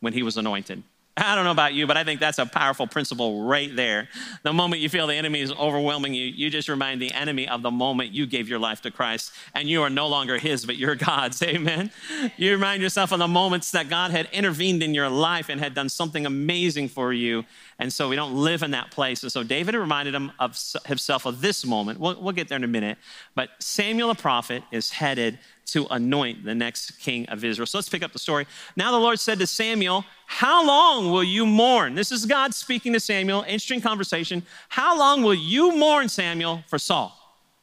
when 0.00 0.12
he 0.12 0.22
was 0.22 0.36
anointed. 0.36 0.82
I 1.14 1.34
don't 1.34 1.44
know 1.44 1.50
about 1.50 1.74
you, 1.74 1.86
but 1.86 1.98
I 1.98 2.04
think 2.04 2.20
that's 2.20 2.38
a 2.38 2.46
powerful 2.46 2.86
principle 2.86 3.44
right 3.44 3.74
there. 3.76 4.08
The 4.44 4.52
moment 4.52 4.80
you 4.80 4.88
feel 4.88 5.06
the 5.06 5.14
enemy 5.14 5.40
is 5.40 5.52
overwhelming 5.52 6.14
you, 6.14 6.24
you 6.24 6.48
just 6.48 6.70
remind 6.70 7.02
the 7.02 7.12
enemy 7.12 7.46
of 7.46 7.60
the 7.60 7.70
moment 7.70 8.12
you 8.12 8.24
gave 8.24 8.48
your 8.48 8.58
life 8.58 8.80
to 8.82 8.90
Christ 8.90 9.30
and 9.54 9.68
you 9.68 9.82
are 9.82 9.90
no 9.90 10.06
longer 10.06 10.38
his, 10.38 10.64
but 10.64 10.76
you're 10.76 10.94
God's. 10.94 11.42
Amen. 11.42 11.90
You 12.38 12.52
remind 12.52 12.82
yourself 12.82 13.12
of 13.12 13.18
the 13.18 13.28
moments 13.28 13.72
that 13.72 13.90
God 13.90 14.10
had 14.10 14.26
intervened 14.32 14.82
in 14.82 14.94
your 14.94 15.10
life 15.10 15.50
and 15.50 15.60
had 15.60 15.74
done 15.74 15.90
something 15.90 16.24
amazing 16.24 16.88
for 16.88 17.12
you. 17.12 17.44
And 17.82 17.92
so 17.92 18.08
we 18.08 18.14
don't 18.14 18.36
live 18.36 18.62
in 18.62 18.70
that 18.70 18.92
place. 18.92 19.24
And 19.24 19.32
so 19.32 19.42
David 19.42 19.74
reminded 19.74 20.14
him 20.14 20.30
of 20.38 20.56
himself 20.86 21.26
of 21.26 21.40
this 21.40 21.66
moment. 21.66 21.98
We'll, 21.98 22.22
we'll 22.22 22.32
get 22.32 22.46
there 22.46 22.54
in 22.54 22.62
a 22.62 22.68
minute. 22.68 22.96
But 23.34 23.50
Samuel 23.58 24.06
the 24.06 24.14
prophet 24.14 24.62
is 24.70 24.90
headed 24.90 25.40
to 25.66 25.88
anoint 25.90 26.44
the 26.44 26.54
next 26.54 26.92
king 27.00 27.28
of 27.28 27.44
Israel. 27.44 27.66
So 27.66 27.78
let's 27.78 27.88
pick 27.88 28.04
up 28.04 28.12
the 28.12 28.20
story. 28.20 28.46
Now 28.76 28.92
the 28.92 29.00
Lord 29.00 29.18
said 29.18 29.40
to 29.40 29.48
Samuel, 29.48 30.04
How 30.26 30.64
long 30.64 31.10
will 31.10 31.24
you 31.24 31.44
mourn? 31.44 31.96
This 31.96 32.12
is 32.12 32.24
God 32.24 32.54
speaking 32.54 32.92
to 32.92 33.00
Samuel. 33.00 33.42
Interesting 33.42 33.80
conversation. 33.80 34.44
How 34.68 34.96
long 34.96 35.24
will 35.24 35.34
you 35.34 35.76
mourn, 35.76 36.08
Samuel, 36.08 36.62
for 36.68 36.78
Saul, 36.78 37.18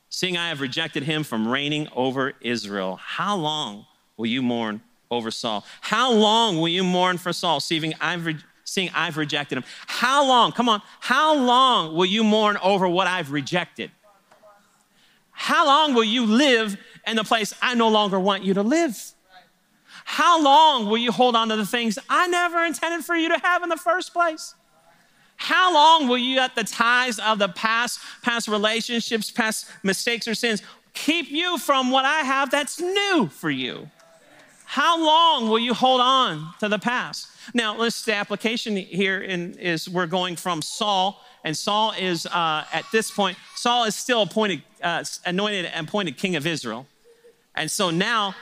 seeing 0.09 0.35
I 0.35 0.49
have 0.49 0.59
rejected 0.59 1.03
him 1.03 1.23
from 1.23 1.47
reigning 1.47 1.87
over 1.95 2.33
Israel? 2.41 2.97
How 3.01 3.37
long 3.37 3.85
will 4.17 4.25
you 4.25 4.41
mourn 4.41 4.81
over 5.09 5.31
Saul? 5.31 5.65
How 5.79 6.11
long 6.11 6.57
will 6.57 6.67
you 6.67 6.83
mourn 6.83 7.17
for 7.17 7.31
Saul, 7.31 7.61
seeing 7.61 7.93
I've, 8.01 8.43
seeing 8.69 8.89
I've 8.93 9.17
rejected 9.17 9.57
him? 9.57 9.63
How 9.87 10.25
long, 10.27 10.51
come 10.51 10.69
on, 10.69 10.81
how 10.99 11.35
long 11.35 11.95
will 11.95 12.05
you 12.05 12.23
mourn 12.23 12.57
over 12.57 12.87
what 12.87 13.07
I've 13.07 13.31
rejected? 13.31 13.91
How 15.31 15.65
long 15.65 15.93
will 15.93 16.03
you 16.03 16.25
live 16.25 16.77
in 17.07 17.15
the 17.15 17.23
place 17.23 17.53
I 17.61 17.73
no 17.73 17.87
longer 17.87 18.19
want 18.19 18.43
you 18.43 18.53
to 18.55 18.61
live? 18.61 19.13
How 20.03 20.41
long 20.41 20.87
will 20.87 20.97
you 20.97 21.11
hold 21.11 21.35
on 21.35 21.49
to 21.49 21.55
the 21.55 21.65
things 21.65 21.99
I 22.09 22.27
never 22.27 22.65
intended 22.65 23.05
for 23.05 23.15
you 23.15 23.29
to 23.29 23.37
have 23.39 23.63
in 23.63 23.69
the 23.69 23.77
first 23.77 24.11
place? 24.11 24.55
How 25.37 25.73
long 25.73 26.09
will 26.09 26.17
you 26.17 26.37
let 26.37 26.55
the 26.55 26.65
ties 26.65 27.19
of 27.19 27.39
the 27.39 27.47
past, 27.47 28.01
past 28.21 28.49
relationships, 28.49 29.31
past 29.31 29.71
mistakes 29.83 30.27
or 30.27 30.35
sins 30.35 30.61
keep 30.93 31.31
you 31.31 31.57
from 31.57 31.91
what 31.91 32.03
I 32.03 32.19
have 32.19 32.51
that's 32.51 32.81
new 32.81 33.29
for 33.31 33.49
you? 33.49 33.89
How 34.71 35.03
long 35.03 35.49
will 35.49 35.57
you 35.57 35.73
hold 35.73 35.99
on 35.99 36.53
to 36.59 36.69
the 36.69 36.77
past? 36.77 37.27
Now, 37.55 37.75
let's 37.75 38.03
the 38.03 38.13
application 38.13 38.77
here 38.77 39.19
in, 39.19 39.55
is 39.55 39.89
we're 39.89 40.05
going 40.05 40.35
from 40.35 40.61
Saul 40.61 41.19
and 41.43 41.57
Saul 41.57 41.93
is, 41.97 42.27
uh, 42.27 42.65
at 42.71 42.85
this 42.91 43.09
point, 43.09 43.35
Saul 43.55 43.85
is 43.85 43.95
still 43.95 44.21
appointed, 44.21 44.61
uh, 44.83 45.03
anointed 45.25 45.65
and 45.65 45.87
appointed 45.87 46.17
king 46.17 46.35
of 46.35 46.45
Israel. 46.45 46.85
And 47.55 47.71
so 47.71 47.89
now 47.89 48.35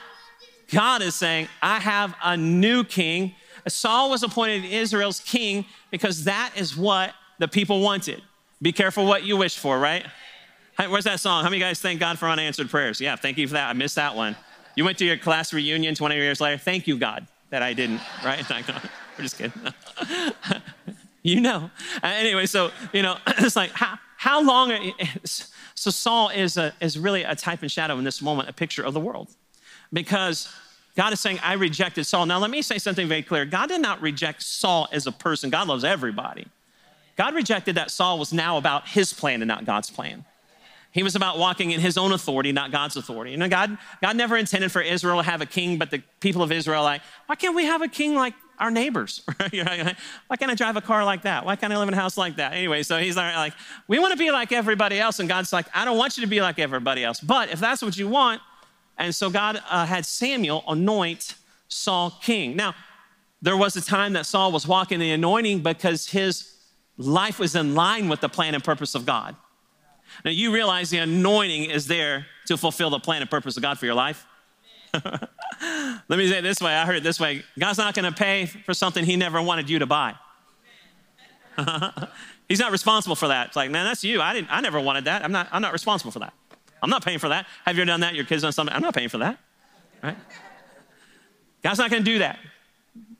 God 0.70 1.00
is 1.00 1.14
saying, 1.14 1.48
I 1.62 1.78
have 1.78 2.14
a 2.22 2.36
new 2.36 2.84
king. 2.84 3.34
Saul 3.66 4.10
was 4.10 4.22
appointed 4.22 4.66
Israel's 4.66 5.20
king 5.20 5.64
because 5.90 6.24
that 6.24 6.52
is 6.56 6.76
what 6.76 7.14
the 7.38 7.48
people 7.48 7.80
wanted. 7.80 8.20
Be 8.60 8.72
careful 8.72 9.06
what 9.06 9.24
you 9.24 9.38
wish 9.38 9.56
for, 9.56 9.78
right? 9.78 10.04
Where's 10.76 11.04
that 11.04 11.20
song? 11.20 11.42
How 11.42 11.48
many 11.48 11.60
guys 11.60 11.80
thank 11.80 12.00
God 12.00 12.18
for 12.18 12.28
unanswered 12.28 12.68
prayers? 12.68 13.00
Yeah, 13.00 13.16
thank 13.16 13.38
you 13.38 13.48
for 13.48 13.54
that. 13.54 13.70
I 13.70 13.72
missed 13.72 13.94
that 13.94 14.14
one. 14.14 14.36
You 14.78 14.84
went 14.84 14.96
to 14.98 15.04
your 15.04 15.16
class 15.16 15.52
reunion 15.52 15.96
20 15.96 16.14
years 16.14 16.40
later. 16.40 16.56
Thank 16.56 16.86
you, 16.86 16.98
God, 16.98 17.26
that 17.50 17.64
I 17.64 17.72
didn't, 17.72 18.00
right? 18.24 18.48
We're 19.18 19.24
just 19.24 19.36
kidding. 19.36 19.60
you 21.24 21.40
know. 21.40 21.72
Uh, 22.00 22.06
anyway, 22.06 22.46
so, 22.46 22.70
you 22.92 23.02
know, 23.02 23.16
it's 23.26 23.56
like, 23.56 23.72
how, 23.72 23.98
how 24.16 24.40
long? 24.40 24.92
so 25.24 25.90
Saul 25.90 26.28
is, 26.28 26.56
a, 26.56 26.72
is 26.80 26.96
really 26.96 27.24
a 27.24 27.34
type 27.34 27.62
and 27.62 27.72
shadow 27.72 27.98
in 27.98 28.04
this 28.04 28.22
moment, 28.22 28.48
a 28.48 28.52
picture 28.52 28.84
of 28.84 28.94
the 28.94 29.00
world. 29.00 29.34
Because 29.92 30.48
God 30.94 31.12
is 31.12 31.18
saying, 31.18 31.40
I 31.42 31.54
rejected 31.54 32.04
Saul. 32.04 32.26
Now, 32.26 32.38
let 32.38 32.50
me 32.50 32.62
say 32.62 32.78
something 32.78 33.08
very 33.08 33.24
clear. 33.24 33.44
God 33.46 33.70
did 33.70 33.80
not 33.80 34.00
reject 34.00 34.44
Saul 34.44 34.86
as 34.92 35.08
a 35.08 35.12
person. 35.12 35.50
God 35.50 35.66
loves 35.66 35.82
everybody. 35.82 36.46
God 37.16 37.34
rejected 37.34 37.74
that 37.74 37.90
Saul 37.90 38.16
was 38.16 38.32
now 38.32 38.58
about 38.58 38.86
his 38.86 39.12
plan 39.12 39.42
and 39.42 39.48
not 39.48 39.64
God's 39.64 39.90
plan. 39.90 40.24
He 40.92 41.02
was 41.02 41.14
about 41.14 41.38
walking 41.38 41.70
in 41.70 41.80
his 41.80 41.98
own 41.98 42.12
authority, 42.12 42.50
not 42.50 42.72
God's 42.72 42.96
authority. 42.96 43.32
You 43.32 43.36
know, 43.36 43.48
God, 43.48 43.76
God 44.00 44.16
never 44.16 44.36
intended 44.36 44.72
for 44.72 44.80
Israel 44.80 45.18
to 45.18 45.22
have 45.22 45.40
a 45.40 45.46
king, 45.46 45.78
but 45.78 45.90
the 45.90 46.02
people 46.20 46.42
of 46.42 46.50
Israel 46.50 46.82
like, 46.82 47.02
why 47.26 47.34
can't 47.34 47.54
we 47.54 47.64
have 47.64 47.82
a 47.82 47.88
king 47.88 48.14
like 48.14 48.34
our 48.58 48.70
neighbors. 48.70 49.22
Why 49.38 50.36
can't 50.36 50.50
I 50.50 50.54
drive 50.54 50.76
a 50.76 50.80
car 50.80 51.04
like 51.04 51.22
that? 51.22 51.44
Why 51.44 51.56
can't 51.56 51.72
I 51.72 51.78
live 51.78 51.88
in 51.88 51.94
a 51.94 51.98
house 51.98 52.16
like 52.16 52.36
that? 52.36 52.52
Anyway, 52.52 52.82
so 52.82 52.98
he's 52.98 53.16
like, 53.16 53.52
we 53.86 53.98
want 53.98 54.12
to 54.12 54.18
be 54.18 54.30
like 54.30 54.52
everybody 54.52 54.98
else. 54.98 55.20
And 55.20 55.28
God's 55.28 55.52
like, 55.52 55.66
I 55.74 55.84
don't 55.84 55.96
want 55.96 56.16
you 56.16 56.22
to 56.22 56.26
be 56.26 56.40
like 56.40 56.58
everybody 56.58 57.04
else. 57.04 57.20
But 57.20 57.50
if 57.50 57.60
that's 57.60 57.82
what 57.82 57.96
you 57.96 58.08
want, 58.08 58.40
and 58.96 59.14
so 59.14 59.30
God 59.30 59.62
uh, 59.70 59.86
had 59.86 60.04
Samuel 60.04 60.64
anoint 60.66 61.36
Saul 61.68 62.18
king. 62.20 62.56
Now, 62.56 62.74
there 63.40 63.56
was 63.56 63.76
a 63.76 63.80
time 63.80 64.14
that 64.14 64.26
Saul 64.26 64.50
was 64.50 64.66
walking 64.66 64.96
in 64.96 65.00
the 65.00 65.12
anointing 65.12 65.60
because 65.60 66.08
his 66.08 66.52
life 66.96 67.38
was 67.38 67.54
in 67.54 67.76
line 67.76 68.08
with 68.08 68.20
the 68.20 68.28
plan 68.28 68.54
and 68.54 68.64
purpose 68.64 68.96
of 68.96 69.06
God. 69.06 69.36
Now, 70.24 70.30
you 70.30 70.52
realize 70.52 70.90
the 70.90 70.98
anointing 70.98 71.70
is 71.70 71.86
there 71.86 72.26
to 72.46 72.56
fulfill 72.56 72.90
the 72.90 73.00
plan 73.00 73.22
and 73.22 73.30
purpose 73.30 73.56
of 73.56 73.62
God 73.62 73.78
for 73.78 73.86
your 73.86 73.94
life? 73.94 74.26
Let 74.94 76.18
me 76.18 76.28
say 76.28 76.38
it 76.38 76.42
this 76.42 76.60
way 76.60 76.72
I 76.74 76.86
heard 76.86 76.96
it 76.96 77.02
this 77.02 77.20
way 77.20 77.42
God's 77.58 77.76
not 77.78 77.94
going 77.94 78.10
to 78.10 78.16
pay 78.16 78.46
for 78.46 78.72
something 78.72 79.04
He 79.04 79.16
never 79.16 79.42
wanted 79.42 79.68
you 79.68 79.80
to 79.80 79.86
buy. 79.86 80.14
He's 82.48 82.60
not 82.60 82.72
responsible 82.72 83.16
for 83.16 83.28
that. 83.28 83.48
It's 83.48 83.56
like, 83.56 83.70
man, 83.70 83.84
that's 83.84 84.02
you. 84.02 84.22
I, 84.22 84.32
didn't, 84.32 84.48
I 84.50 84.60
never 84.60 84.80
wanted 84.80 85.04
that. 85.04 85.22
I'm 85.22 85.32
not, 85.32 85.48
I'm 85.52 85.60
not 85.60 85.72
responsible 85.72 86.10
for 86.10 86.20
that. 86.20 86.32
I'm 86.82 86.90
not 86.90 87.04
paying 87.04 87.18
for 87.18 87.28
that. 87.28 87.46
Have 87.64 87.76
you 87.76 87.82
ever 87.82 87.88
done 87.88 88.00
that? 88.00 88.14
Your 88.14 88.24
kids 88.24 88.42
done 88.42 88.52
something? 88.52 88.74
I'm 88.74 88.82
not 88.82 88.94
paying 88.94 89.08
for 89.08 89.18
that. 89.18 89.38
Right? 90.02 90.16
God's 91.62 91.78
not 91.78 91.90
going 91.90 92.04
to 92.04 92.10
do 92.10 92.20
that. 92.20 92.38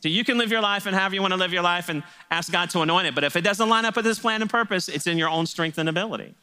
So 0.01 0.09
you 0.09 0.25
can 0.25 0.39
live 0.39 0.51
your 0.51 0.61
life 0.61 0.87
and 0.87 0.95
however 0.95 1.17
you 1.17 1.21
want 1.21 1.33
to 1.33 1.39
live 1.39 1.53
your 1.53 1.63
life 1.63 1.89
and 1.89 2.03
ask 2.31 2.53
God 2.53 2.71
to 2.71 2.81
anoint 2.81 3.09
it. 3.09 3.15
But 3.15 3.25
if 3.25 3.35
it 3.35 3.43
doesn't 3.43 3.69
line 3.69 3.85
up 3.85 3.97
with 3.97 4.05
His 4.05 4.19
plan 4.19 4.41
and 4.43 4.51
purpose, 4.51 4.89
it's 4.89 5.07
in 5.07 5.19
your 5.19 5.29
own 5.29 5.47
strength 5.47 5.77
and 5.77 5.89
ability. 5.89 6.35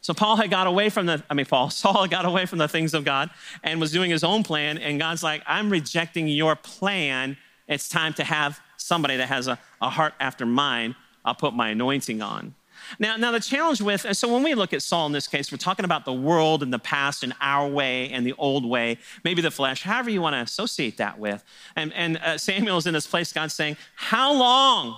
So 0.00 0.14
Paul 0.14 0.36
had 0.36 0.50
got 0.50 0.66
away 0.66 0.88
from 0.88 1.06
the, 1.06 1.22
I 1.28 1.34
mean, 1.34 1.46
Paul, 1.46 1.70
Saul 1.70 2.02
had 2.02 2.10
got 2.10 2.24
away 2.24 2.46
from 2.46 2.58
the 2.58 2.68
things 2.68 2.94
of 2.94 3.04
God 3.04 3.30
and 3.62 3.80
was 3.80 3.92
doing 3.92 4.10
his 4.10 4.24
own 4.24 4.42
plan. 4.42 4.78
And 4.78 4.98
God's 4.98 5.22
like, 5.22 5.42
I'm 5.46 5.70
rejecting 5.70 6.28
your 6.28 6.56
plan. 6.56 7.36
It's 7.68 7.88
time 7.88 8.14
to 8.14 8.24
have 8.24 8.60
somebody 8.76 9.16
that 9.16 9.28
has 9.28 9.48
a, 9.48 9.58
a 9.80 9.90
heart 9.90 10.14
after 10.20 10.46
mine. 10.46 10.94
I'll 11.24 11.34
put 11.34 11.54
my 11.54 11.70
anointing 11.70 12.22
on. 12.22 12.54
Now, 12.98 13.16
now 13.16 13.32
the 13.32 13.40
challenge 13.40 13.80
with, 13.80 14.04
and 14.04 14.16
so 14.16 14.32
when 14.32 14.42
we 14.42 14.54
look 14.54 14.72
at 14.72 14.82
Saul 14.82 15.06
in 15.06 15.12
this 15.12 15.26
case, 15.26 15.50
we're 15.50 15.58
talking 15.58 15.84
about 15.84 16.04
the 16.04 16.12
world 16.12 16.62
and 16.62 16.72
the 16.72 16.78
past 16.78 17.22
and 17.22 17.34
our 17.40 17.68
way 17.68 18.10
and 18.10 18.24
the 18.26 18.34
old 18.34 18.64
way, 18.64 18.98
maybe 19.24 19.42
the 19.42 19.50
flesh, 19.50 19.82
however 19.82 20.10
you 20.10 20.20
want 20.20 20.34
to 20.34 20.40
associate 20.40 20.98
that 20.98 21.18
with. 21.18 21.42
And, 21.74 21.92
and 21.94 22.18
uh, 22.18 22.38
Samuel's 22.38 22.86
in 22.86 22.94
this 22.94 23.06
place, 23.06 23.32
God's 23.32 23.54
saying, 23.54 23.76
How 23.96 24.32
long 24.32 24.96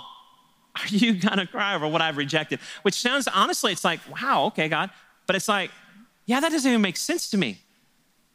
are 0.82 0.88
you 0.88 1.14
gonna 1.14 1.46
cry 1.46 1.74
over 1.74 1.86
what 1.86 2.02
I've 2.02 2.16
rejected? 2.16 2.60
Which 2.82 2.94
sounds, 2.94 3.28
honestly, 3.28 3.72
it's 3.72 3.84
like, 3.84 4.00
wow, 4.10 4.46
okay, 4.46 4.68
God. 4.68 4.90
But 5.26 5.36
it's 5.36 5.48
like, 5.48 5.70
yeah, 6.26 6.40
that 6.40 6.50
doesn't 6.52 6.68
even 6.68 6.82
make 6.82 6.96
sense 6.96 7.30
to 7.30 7.38
me. 7.38 7.58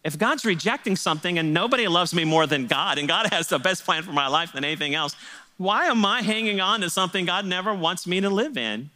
If 0.04 0.18
God's 0.18 0.44
rejecting 0.44 0.96
something 0.96 1.40
and 1.40 1.54
nobody 1.54 1.88
loves 1.88 2.14
me 2.14 2.26
more 2.26 2.46
than 2.46 2.68
God, 2.68 2.98
and 2.98 3.08
God 3.08 3.28
has 3.32 3.48
the 3.48 3.60
best 3.60 3.86
plan 3.86 4.04
for 4.04 4.12
my 4.12 4.28
life 4.28 4.54
than 4.54 4.64
anything 4.64 4.96
else, 4.96 5.16
why 5.58 5.86
am 5.86 6.06
I 6.06 6.22
hanging 6.22 6.60
on 6.60 6.82
to 6.82 6.90
something 6.90 7.26
God 7.26 7.46
never 7.46 7.74
wants 7.74 8.08
me 8.08 8.20
to 8.22 8.30
live 8.30 8.58
in? 8.58 8.90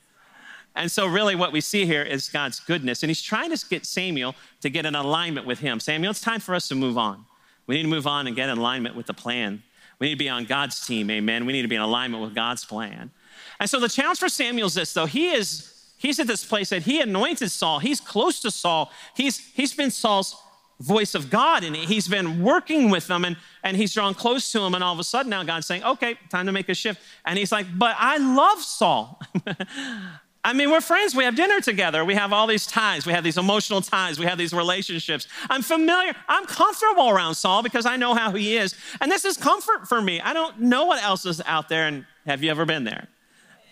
And 0.75 0.91
so, 0.91 1.07
really, 1.07 1.35
what 1.35 1.51
we 1.51 1.61
see 1.61 1.85
here 1.85 2.03
is 2.03 2.29
God's 2.29 2.59
goodness. 2.59 3.01
And 3.01 3.09
He's 3.09 3.21
trying 3.21 3.55
to 3.55 3.65
get 3.67 3.85
Samuel 3.85 4.35
to 4.61 4.69
get 4.69 4.85
in 4.85 4.93
alignment 4.93 5.47
with 5.47 5.59
Him. 5.59 5.79
Samuel, 5.79 6.11
it's 6.11 6.21
time 6.21 6.39
for 6.39 6.53
us 6.53 6.67
to 6.67 6.75
move 6.75 6.97
on. 6.97 7.25
We 7.65 7.75
need 7.75 7.83
to 7.83 7.89
move 7.89 8.05
on 8.05 8.27
and 8.27 8.35
get 8.35 8.49
in 8.49 8.57
alignment 8.57 8.95
with 8.95 9.07
the 9.07 9.13
plan. 9.13 9.63
We 9.99 10.07
need 10.07 10.13
to 10.13 10.19
be 10.19 10.29
on 10.29 10.45
God's 10.45 10.85
team, 10.85 11.09
amen. 11.09 11.45
We 11.45 11.53
need 11.53 11.63
to 11.63 11.67
be 11.67 11.75
in 11.75 11.81
alignment 11.81 12.23
with 12.23 12.35
God's 12.35 12.63
plan. 12.63 13.11
And 13.59 13.69
so 13.69 13.79
the 13.79 13.89
challenge 13.89 14.19
for 14.19 14.29
Samuel 14.29 14.67
is 14.67 14.73
this, 14.73 14.93
though. 14.93 15.05
He 15.05 15.31
is, 15.31 15.73
he's 15.97 16.19
at 16.19 16.27
this 16.27 16.45
place 16.45 16.69
that 16.69 16.83
he 16.83 17.01
anointed 17.01 17.51
Saul. 17.51 17.79
He's 17.79 17.99
close 17.99 18.39
to 18.41 18.51
Saul. 18.51 18.91
He's, 19.15 19.37
he's 19.37 19.73
been 19.73 19.91
Saul's 19.91 20.35
voice 20.79 21.15
of 21.15 21.29
God 21.29 21.63
and 21.63 21.75
he's 21.75 22.07
been 22.07 22.43
working 22.43 22.89
with 22.89 23.07
them 23.07 23.25
and, 23.25 23.35
and 23.63 23.75
he's 23.75 23.93
drawn 23.93 24.13
close 24.13 24.51
to 24.51 24.61
him. 24.61 24.75
And 24.75 24.83
all 24.83 24.93
of 24.93 24.99
a 24.99 25.03
sudden 25.03 25.29
now 25.29 25.43
God's 25.43 25.65
saying, 25.65 25.83
okay, 25.83 26.15
time 26.29 26.45
to 26.45 26.51
make 26.51 26.69
a 26.69 26.75
shift. 26.75 27.01
And 27.25 27.37
he's 27.37 27.51
like, 27.51 27.65
but 27.77 27.95
I 27.97 28.17
love 28.17 28.59
Saul. 28.61 29.19
I 30.43 30.53
mean, 30.53 30.71
we're 30.71 30.81
friends. 30.81 31.13
We 31.13 31.25
have 31.25 31.35
dinner 31.35 31.59
together. 31.59 32.05
We 32.05 32.15
have 32.15 32.31
all 32.31 32.47
these 32.47 32.65
ties. 32.65 33.05
We 33.05 33.11
have 33.11 33.23
these 33.23 33.37
emotional 33.37 33.81
ties. 33.81 34.17
We 34.17 34.25
have 34.27 34.37
these 34.37 34.53
relationships. 34.53 35.27
I'm 35.49 35.61
familiar. 35.61 36.13
I'm 36.29 36.45
comfortable 36.45 37.09
around 37.09 37.35
Saul 37.35 37.63
because 37.63 37.85
I 37.85 37.97
know 37.97 38.13
how 38.13 38.31
he 38.31 38.55
is. 38.55 38.73
And 39.01 39.11
this 39.11 39.25
is 39.25 39.35
comfort 39.35 39.89
for 39.89 40.01
me. 40.01 40.21
I 40.21 40.31
don't 40.31 40.61
know 40.61 40.85
what 40.85 41.03
else 41.03 41.25
is 41.25 41.41
out 41.45 41.67
there. 41.67 41.87
And 41.87 42.05
have 42.25 42.43
you 42.43 42.51
ever 42.51 42.65
been 42.65 42.85
there? 42.85 43.09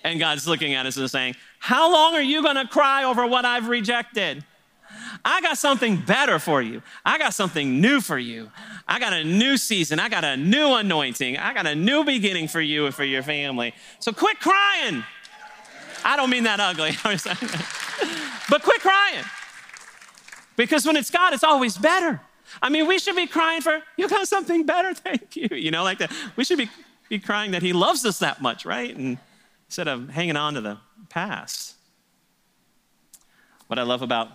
And 0.06 0.20
God's 0.20 0.48
looking 0.48 0.76
at 0.76 0.86
us 0.86 0.98
and 0.98 1.10
saying, 1.10 1.36
How 1.58 1.92
long 1.92 2.14
are 2.14 2.22
you 2.22 2.44
going 2.44 2.58
to 2.58 2.68
cry 2.68 3.04
over 3.04 3.26
what 3.26 3.44
I've 3.44 3.68
rejected? 3.68 4.44
I 5.26 5.42
got 5.42 5.58
something 5.58 5.98
better 5.98 6.38
for 6.38 6.62
you. 6.62 6.84
I 7.04 7.18
got 7.18 7.34
something 7.34 7.82
new 7.82 8.00
for 8.00 8.20
you. 8.20 8.52
I 8.88 9.00
got 9.00 9.14
a 9.14 9.24
new 9.24 9.58
season. 9.58 10.00
I 10.00 10.08
got 10.08 10.24
a 10.24 10.38
new 10.38 10.76
anointing. 10.76 11.38
I 11.38 11.56
got 11.56 11.66
a 11.66 11.74
new 11.74 12.04
beginning 12.04 12.48
for 12.48 12.62
you 12.62 12.86
and 12.86 12.94
for 12.94 13.04
your 13.04 13.24
family. 13.24 13.74
So 14.00 14.12
quit 14.12 14.40
crying. 14.40 15.04
I 16.04 16.16
don't 16.16 16.30
mean 16.30 16.44
that 16.44 16.60
ugly. 16.60 16.92
but 18.50 18.62
quit 18.62 18.82
crying. 18.82 19.24
Because 20.56 20.86
when 20.86 20.98
it's 20.98 21.10
God, 21.10 21.34
it's 21.34 21.44
always 21.44 21.80
better. 21.80 22.22
I 22.62 22.70
mean, 22.70 22.86
we 22.86 23.00
should 23.00 23.16
be 23.16 23.26
crying 23.26 23.62
for, 23.62 23.82
you 23.98 24.08
got 24.08 24.28
something 24.28 24.68
better, 24.68 24.94
thank 24.94 25.36
you. 25.36 25.50
You 25.52 25.72
know, 25.72 25.84
like 25.84 25.98
that. 25.98 26.12
We 26.36 26.44
should 26.44 26.60
be, 26.60 26.70
be 27.10 27.18
crying 27.18 27.52
that 27.52 27.64
He 27.64 27.74
loves 27.74 28.06
us 28.06 28.20
that 28.20 28.40
much, 28.40 28.66
right? 28.66 28.96
And 28.96 29.18
instead 29.76 29.90
of 29.90 30.08
hanging 30.08 30.38
on 30.38 30.54
to 30.54 30.62
the 30.62 30.78
past. 31.10 31.76
What 33.68 33.78
I 33.78 33.82
love 33.82 34.02
about 34.02 34.30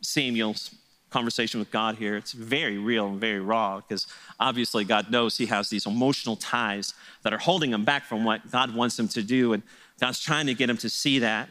Samuel's 0.00 0.74
conversation 1.10 1.60
with 1.60 1.70
God 1.70 1.96
here, 1.96 2.16
it's 2.16 2.32
very 2.32 2.78
real 2.78 3.08
and 3.08 3.20
very 3.20 3.38
raw 3.38 3.80
because 3.80 4.06
obviously 4.40 4.86
God 4.86 5.10
knows 5.10 5.36
he 5.36 5.44
has 5.44 5.68
these 5.68 5.84
emotional 5.84 6.36
ties 6.36 6.94
that 7.22 7.34
are 7.34 7.38
holding 7.38 7.74
him 7.74 7.84
back 7.84 8.06
from 8.06 8.24
what 8.24 8.50
God 8.50 8.74
wants 8.74 8.98
him 8.98 9.08
to 9.08 9.22
do. 9.22 9.52
And 9.52 9.62
God's 10.00 10.20
trying 10.20 10.46
to 10.46 10.54
get 10.54 10.70
him 10.70 10.78
to 10.78 10.88
see 10.88 11.18
that. 11.18 11.50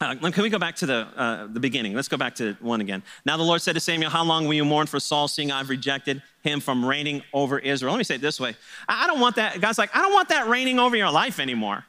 Uh, 0.00 0.14
can 0.14 0.42
we 0.42 0.48
go 0.48 0.58
back 0.58 0.76
to 0.76 0.86
the, 0.86 1.08
uh, 1.16 1.48
the 1.48 1.60
beginning? 1.60 1.92
Let's 1.92 2.08
go 2.08 2.16
back 2.16 2.34
to 2.36 2.56
one 2.60 2.80
again. 2.80 3.02
Now 3.26 3.36
the 3.36 3.42
Lord 3.42 3.60
said 3.60 3.74
to 3.74 3.80
Samuel, 3.80 4.10
How 4.10 4.24
long 4.24 4.46
will 4.46 4.54
you 4.54 4.64
mourn 4.64 4.86
for 4.86 5.00
Saul, 5.00 5.28
seeing 5.28 5.52
I've 5.52 5.68
rejected 5.68 6.22
him 6.42 6.60
from 6.60 6.82
reigning 6.82 7.22
over 7.34 7.58
Israel? 7.58 7.92
Let 7.92 7.98
me 7.98 8.04
say 8.04 8.14
it 8.14 8.22
this 8.22 8.40
way 8.40 8.56
I 8.88 9.06
don't 9.06 9.20
want 9.20 9.36
that. 9.36 9.60
God's 9.60 9.76
like, 9.76 9.94
I 9.94 10.00
don't 10.00 10.14
want 10.14 10.30
that 10.30 10.48
reigning 10.48 10.78
over 10.78 10.96
your 10.96 11.10
life 11.10 11.38
anymore. 11.38 11.84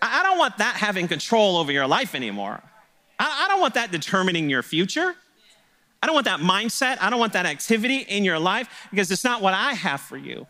I 0.00 0.22
don't 0.22 0.38
want 0.38 0.58
that 0.58 0.76
having 0.76 1.08
control 1.08 1.56
over 1.56 1.72
your 1.72 1.86
life 1.86 2.14
anymore. 2.14 2.62
I 3.18 3.46
don't 3.48 3.60
want 3.60 3.74
that 3.74 3.90
determining 3.90 4.48
your 4.48 4.62
future. 4.62 5.14
I 6.02 6.06
don't 6.06 6.14
want 6.14 6.26
that 6.26 6.40
mindset. 6.40 6.98
I 7.00 7.10
don't 7.10 7.18
want 7.18 7.32
that 7.32 7.46
activity 7.46 7.98
in 7.98 8.24
your 8.24 8.38
life 8.38 8.68
because 8.90 9.10
it's 9.10 9.24
not 9.24 9.42
what 9.42 9.54
I 9.54 9.72
have 9.72 10.00
for 10.00 10.16
you. 10.16 10.46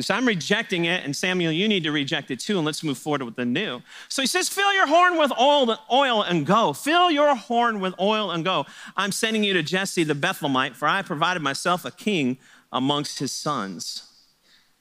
So 0.00 0.14
I'm 0.14 0.26
rejecting 0.26 0.84
it, 0.84 1.04
and 1.04 1.14
Samuel, 1.14 1.50
you 1.50 1.66
need 1.66 1.82
to 1.82 1.90
reject 1.90 2.30
it 2.30 2.38
too, 2.38 2.56
and 2.56 2.64
let's 2.64 2.84
move 2.84 2.98
forward 2.98 3.22
with 3.24 3.34
the 3.34 3.44
new. 3.44 3.82
So 4.08 4.22
he 4.22 4.28
says, 4.28 4.48
Fill 4.48 4.72
your 4.72 4.86
horn 4.86 5.18
with 5.18 5.32
oil, 5.40 5.76
oil 5.92 6.22
and 6.22 6.46
go. 6.46 6.72
Fill 6.72 7.10
your 7.10 7.34
horn 7.34 7.80
with 7.80 7.94
oil 7.98 8.30
and 8.30 8.44
go. 8.44 8.64
I'm 8.96 9.10
sending 9.10 9.42
you 9.42 9.54
to 9.54 9.62
Jesse 9.62 10.04
the 10.04 10.14
Bethlehemite, 10.14 10.74
for 10.74 10.86
I 10.86 11.02
provided 11.02 11.42
myself 11.42 11.84
a 11.84 11.90
king 11.90 12.38
amongst 12.70 13.18
his 13.18 13.32
sons. 13.32 14.04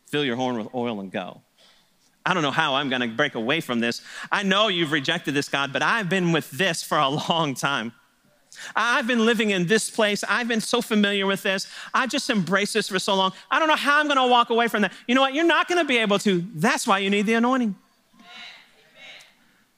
Fill 0.06 0.24
your 0.24 0.36
horn 0.36 0.58
with 0.58 0.68
oil 0.76 1.00
and 1.00 1.12
go. 1.12 1.42
I 2.28 2.34
don't 2.34 2.44
know 2.44 2.52
how 2.52 2.76
I'm 2.76 2.90
going 2.90 3.02
to 3.02 3.08
break 3.08 3.36
away 3.36 3.62
from 3.62 3.80
this. 3.80 4.02
I 4.30 4.44
know 4.44 4.68
you've 4.68 4.92
rejected 4.92 5.34
this, 5.34 5.48
God, 5.48 5.72
but 5.72 5.82
I've 5.82 6.10
been 6.10 6.34
with 6.34 6.52
this 6.52 6.84
for 6.84 6.98
a 6.98 7.08
long 7.30 7.56
time. 7.56 7.94
I've 8.76 9.08
been 9.08 9.26
living 9.26 9.52
in 9.52 9.68
this 9.68 9.90
place. 9.90 10.26
I've 10.28 10.48
been 10.50 10.60
so 10.60 10.82
familiar 10.82 11.26
with 11.26 11.44
this. 11.44 11.68
I 11.94 12.06
just 12.06 12.30
embraced 12.30 12.74
this 12.74 12.90
for 12.90 13.00
so 13.00 13.16
long. 13.16 13.32
I 13.50 13.60
don't 13.60 13.70
know 13.70 13.78
how 13.78 14.00
I'm 14.00 14.08
going 14.08 14.18
to 14.18 14.28
walk 14.28 14.50
away 14.50 14.68
from 14.68 14.82
that. 14.82 14.92
You 15.08 15.16
know 15.16 15.22
what? 15.22 15.36
You're 15.36 15.46
not 15.46 15.70
going 15.70 15.80
to 15.80 15.88
be 15.88 16.00
able 16.00 16.20
to. 16.20 16.46
That's 16.54 16.86
why 16.86 17.00
you 17.00 17.10
need 17.10 17.28
the 17.28 17.36
anointing. 17.36 17.76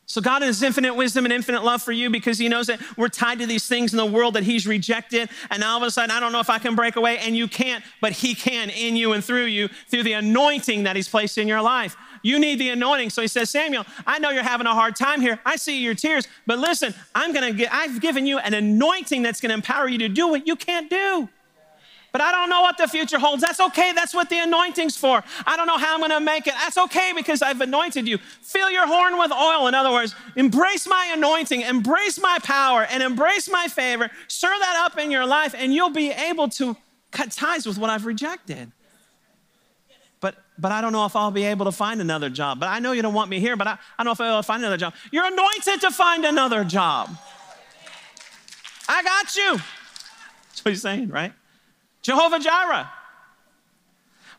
So, 0.09 0.21
God, 0.21 0.41
His 0.41 0.63
infinite 0.63 0.95
wisdom 0.95 1.25
and 1.25 1.31
infinite 1.31 1.63
love 1.63 1.83
for 1.83 1.91
you, 1.91 2.09
because 2.09 2.39
He 2.39 2.49
knows 2.49 2.65
that 2.65 2.81
we're 2.97 3.09
tied 3.09 3.37
to 3.39 3.45
these 3.45 3.67
things 3.67 3.93
in 3.93 3.97
the 3.97 4.07
world 4.07 4.33
that 4.33 4.41
He's 4.41 4.65
rejected. 4.65 5.29
And 5.51 5.63
all 5.63 5.77
of 5.77 5.83
a 5.83 5.91
sudden, 5.91 6.09
I 6.09 6.19
don't 6.19 6.31
know 6.31 6.39
if 6.39 6.49
I 6.49 6.57
can 6.57 6.73
break 6.73 6.95
away, 6.95 7.19
and 7.19 7.37
you 7.37 7.47
can't, 7.47 7.83
but 8.01 8.13
He 8.13 8.33
can 8.33 8.71
in 8.71 8.95
you 8.95 9.13
and 9.13 9.23
through 9.23 9.45
you 9.45 9.67
through 9.87 10.01
the 10.01 10.13
anointing 10.13 10.83
that 10.83 10.95
He's 10.95 11.07
placed 11.07 11.37
in 11.37 11.47
your 11.47 11.61
life. 11.61 11.95
You 12.21 12.39
need 12.39 12.59
the 12.59 12.69
anointing. 12.69 13.09
So 13.09 13.21
He 13.21 13.27
says, 13.27 13.49
Samuel, 13.49 13.85
I 14.05 14.19
know 14.19 14.29
you're 14.29 14.43
having 14.43 14.67
a 14.67 14.73
hard 14.73 14.95
time 14.95 15.21
here. 15.21 15.39
I 15.45 15.55
see 15.55 15.81
your 15.81 15.95
tears, 15.95 16.27
but 16.45 16.59
listen, 16.59 16.93
I'm 17.15 17.33
going 17.33 17.51
to 17.51 17.57
get, 17.57 17.73
I've 17.73 18.01
given 18.01 18.25
you 18.25 18.39
an 18.39 18.53
anointing 18.53 19.21
that's 19.21 19.41
going 19.41 19.49
to 19.49 19.55
empower 19.55 19.87
you 19.87 19.97
to 19.99 20.09
do 20.09 20.27
what 20.27 20.47
you 20.47 20.55
can't 20.55 20.89
do 20.89 21.29
but 22.11 22.21
I 22.21 22.31
don't 22.31 22.49
know 22.49 22.61
what 22.61 22.77
the 22.77 22.87
future 22.87 23.19
holds. 23.19 23.41
That's 23.41 23.59
okay. 23.59 23.91
That's 23.93 24.13
what 24.13 24.29
the 24.29 24.39
anointing's 24.39 24.97
for. 24.97 25.23
I 25.45 25.55
don't 25.55 25.67
know 25.67 25.77
how 25.77 25.93
I'm 25.93 25.99
going 25.99 26.11
to 26.11 26.19
make 26.19 26.47
it. 26.47 26.53
That's 26.53 26.77
okay 26.77 27.13
because 27.15 27.41
I've 27.41 27.61
anointed 27.61 28.07
you. 28.07 28.17
Fill 28.17 28.71
your 28.71 28.87
horn 28.87 29.17
with 29.17 29.31
oil. 29.31 29.67
In 29.67 29.75
other 29.75 29.91
words, 29.91 30.15
embrace 30.35 30.87
my 30.87 31.11
anointing, 31.15 31.61
embrace 31.61 32.19
my 32.19 32.39
power, 32.43 32.83
and 32.83 33.03
embrace 33.03 33.49
my 33.49 33.67
favor. 33.67 34.09
Stir 34.27 34.49
that 34.59 34.85
up 34.85 34.97
in 34.97 35.11
your 35.11 35.25
life, 35.25 35.53
and 35.57 35.73
you'll 35.73 35.91
be 35.91 36.09
able 36.11 36.49
to 36.49 36.75
cut 37.11 37.31
ties 37.31 37.65
with 37.65 37.77
what 37.77 37.89
I've 37.89 38.05
rejected. 38.05 38.71
But, 40.59 40.71
I 40.71 40.81
don't 40.81 40.91
know 40.91 41.05
if 41.05 41.15
I'll 41.15 41.31
be 41.31 41.45
able 41.45 41.65
to 41.65 41.71
find 41.71 42.01
another 42.01 42.29
job. 42.29 42.59
But 42.59 42.67
I 42.67 42.79
know 42.79 42.91
you 42.91 43.01
don't 43.01 43.13
want 43.13 43.29
me 43.29 43.39
here, 43.39 43.55
but 43.55 43.67
I, 43.67 43.71
I 43.97 44.03
don't 44.03 44.05
know 44.05 44.11
if 44.11 44.21
I'll 44.21 44.43
find 44.43 44.61
another 44.61 44.77
job. 44.77 44.93
You're 45.11 45.25
anointed 45.25 45.81
to 45.81 45.91
find 45.91 46.25
another 46.25 46.63
job. 46.63 47.09
I 48.87 49.03
got 49.03 49.35
you. 49.35 49.51
That's 50.49 50.65
what 50.65 50.71
he's 50.71 50.81
saying, 50.81 51.09
right? 51.09 51.33
Jehovah 52.01 52.39
Jireh. 52.39 52.89